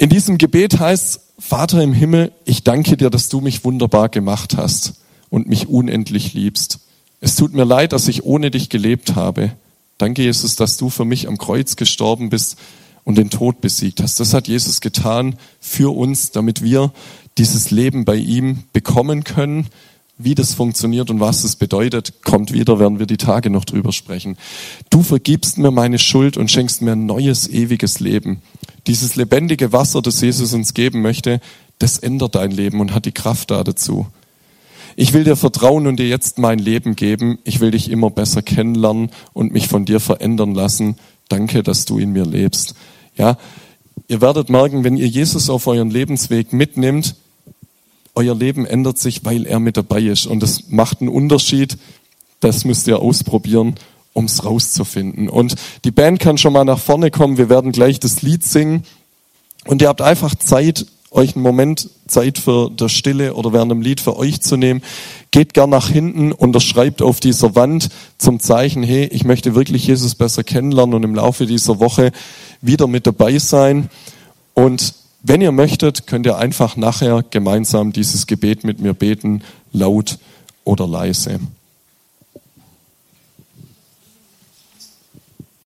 In 0.00 0.08
diesem 0.08 0.38
Gebet 0.38 0.80
heißt, 0.80 1.20
Vater 1.38 1.82
im 1.82 1.92
Himmel, 1.92 2.32
ich 2.46 2.64
danke 2.64 2.96
dir, 2.96 3.10
dass 3.10 3.28
du 3.28 3.42
mich 3.42 3.66
wunderbar 3.66 4.08
gemacht 4.08 4.56
hast 4.56 4.94
und 5.28 5.46
mich 5.46 5.68
unendlich 5.68 6.32
liebst. 6.32 6.78
Es 7.20 7.36
tut 7.36 7.52
mir 7.52 7.64
leid, 7.64 7.92
dass 7.92 8.08
ich 8.08 8.24
ohne 8.24 8.50
dich 8.50 8.70
gelebt 8.70 9.14
habe. 9.14 9.52
Danke, 9.98 10.22
Jesus, 10.22 10.56
dass 10.56 10.78
du 10.78 10.88
für 10.88 11.04
mich 11.04 11.28
am 11.28 11.36
Kreuz 11.36 11.76
gestorben 11.76 12.30
bist 12.30 12.56
und 13.04 13.18
den 13.18 13.28
Tod 13.28 13.60
besiegt 13.60 14.00
hast. 14.00 14.18
Das 14.20 14.32
hat 14.32 14.48
Jesus 14.48 14.80
getan 14.80 15.36
für 15.60 15.94
uns, 15.94 16.30
damit 16.30 16.62
wir 16.62 16.94
dieses 17.36 17.70
Leben 17.70 18.06
bei 18.06 18.16
ihm 18.16 18.64
bekommen 18.72 19.22
können. 19.22 19.66
Wie 20.16 20.34
das 20.34 20.54
funktioniert 20.54 21.10
und 21.10 21.20
was 21.20 21.44
es 21.44 21.56
bedeutet, 21.56 22.22
kommt 22.22 22.54
wieder, 22.54 22.78
werden 22.78 23.00
wir 23.00 23.06
die 23.06 23.18
Tage 23.18 23.50
noch 23.50 23.66
drüber 23.66 23.92
sprechen. 23.92 24.38
Du 24.88 25.02
vergibst 25.02 25.58
mir 25.58 25.70
meine 25.70 25.98
Schuld 25.98 26.38
und 26.38 26.50
schenkst 26.50 26.80
mir 26.80 26.92
ein 26.92 27.04
neues, 27.04 27.48
ewiges 27.48 28.00
Leben. 28.00 28.40
Dieses 28.86 29.16
lebendige 29.16 29.72
Wasser, 29.72 30.02
das 30.02 30.20
Jesus 30.20 30.54
uns 30.54 30.74
geben 30.74 31.02
möchte, 31.02 31.40
das 31.78 31.98
ändert 31.98 32.34
dein 32.34 32.50
Leben 32.50 32.80
und 32.80 32.94
hat 32.94 33.06
die 33.06 33.12
Kraft 33.12 33.50
da 33.50 33.64
dazu. 33.64 34.06
Ich 34.96 35.12
will 35.12 35.24
dir 35.24 35.36
vertrauen 35.36 35.86
und 35.86 35.98
dir 35.98 36.08
jetzt 36.08 36.38
mein 36.38 36.58
Leben 36.58 36.96
geben. 36.96 37.38
Ich 37.44 37.60
will 37.60 37.70
dich 37.70 37.90
immer 37.90 38.10
besser 38.10 38.42
kennenlernen 38.42 39.10
und 39.32 39.52
mich 39.52 39.68
von 39.68 39.84
dir 39.84 40.00
verändern 40.00 40.54
lassen. 40.54 40.96
Danke, 41.28 41.62
dass 41.62 41.84
du 41.84 41.98
in 41.98 42.12
mir 42.12 42.24
lebst. 42.24 42.74
Ja, 43.16 43.38
ihr 44.08 44.20
werdet 44.20 44.50
merken, 44.50 44.84
wenn 44.84 44.96
ihr 44.96 45.06
Jesus 45.06 45.48
auf 45.48 45.66
euren 45.66 45.90
Lebensweg 45.90 46.52
mitnimmt, 46.52 47.14
euer 48.14 48.34
Leben 48.34 48.66
ändert 48.66 48.98
sich, 48.98 49.24
weil 49.24 49.46
er 49.46 49.60
mit 49.60 49.76
dabei 49.76 50.02
ist. 50.02 50.26
Und 50.26 50.42
das 50.42 50.68
macht 50.68 51.00
einen 51.00 51.08
Unterschied. 51.08 51.78
Das 52.40 52.64
müsst 52.64 52.86
ihr 52.88 52.98
ausprobieren, 52.98 53.76
um 54.12 54.24
es 54.24 54.44
rauszufinden. 54.44 55.28
Und 55.28 55.54
die 55.84 55.90
Band 55.90 56.20
kann 56.20 56.38
schon 56.38 56.52
mal 56.52 56.64
nach 56.64 56.78
vorne 56.78 57.10
kommen. 57.10 57.38
Wir 57.38 57.48
werden 57.48 57.72
gleich 57.72 58.00
das 58.00 58.22
Lied 58.22 58.44
singen. 58.44 58.84
Und 59.66 59.82
ihr 59.82 59.88
habt 59.88 60.02
einfach 60.02 60.34
Zeit, 60.34 60.86
euch 61.10 61.34
einen 61.34 61.42
Moment 61.42 61.90
Zeit 62.06 62.38
für 62.38 62.70
der 62.70 62.88
Stille 62.88 63.34
oder 63.34 63.52
während 63.52 63.70
dem 63.70 63.82
Lied 63.82 64.00
für 64.00 64.16
euch 64.16 64.40
zu 64.40 64.56
nehmen. 64.56 64.82
Geht 65.30 65.54
gern 65.54 65.70
nach 65.70 65.88
hinten, 65.88 66.32
unterschreibt 66.32 67.02
auf 67.02 67.20
dieser 67.20 67.54
Wand 67.54 67.88
zum 68.18 68.40
Zeichen, 68.40 68.82
hey, 68.82 69.06
ich 69.06 69.24
möchte 69.24 69.54
wirklich 69.54 69.86
Jesus 69.86 70.14
besser 70.14 70.44
kennenlernen 70.44 70.94
und 70.94 71.02
im 71.02 71.14
Laufe 71.14 71.46
dieser 71.46 71.80
Woche 71.80 72.12
wieder 72.60 72.86
mit 72.86 73.06
dabei 73.06 73.38
sein. 73.38 73.90
Und 74.54 74.94
wenn 75.22 75.40
ihr 75.40 75.52
möchtet, 75.52 76.06
könnt 76.06 76.26
ihr 76.26 76.38
einfach 76.38 76.76
nachher 76.76 77.24
gemeinsam 77.28 77.92
dieses 77.92 78.26
Gebet 78.26 78.64
mit 78.64 78.80
mir 78.80 78.94
beten, 78.94 79.42
laut 79.72 80.18
oder 80.64 80.86
leise. 80.86 81.40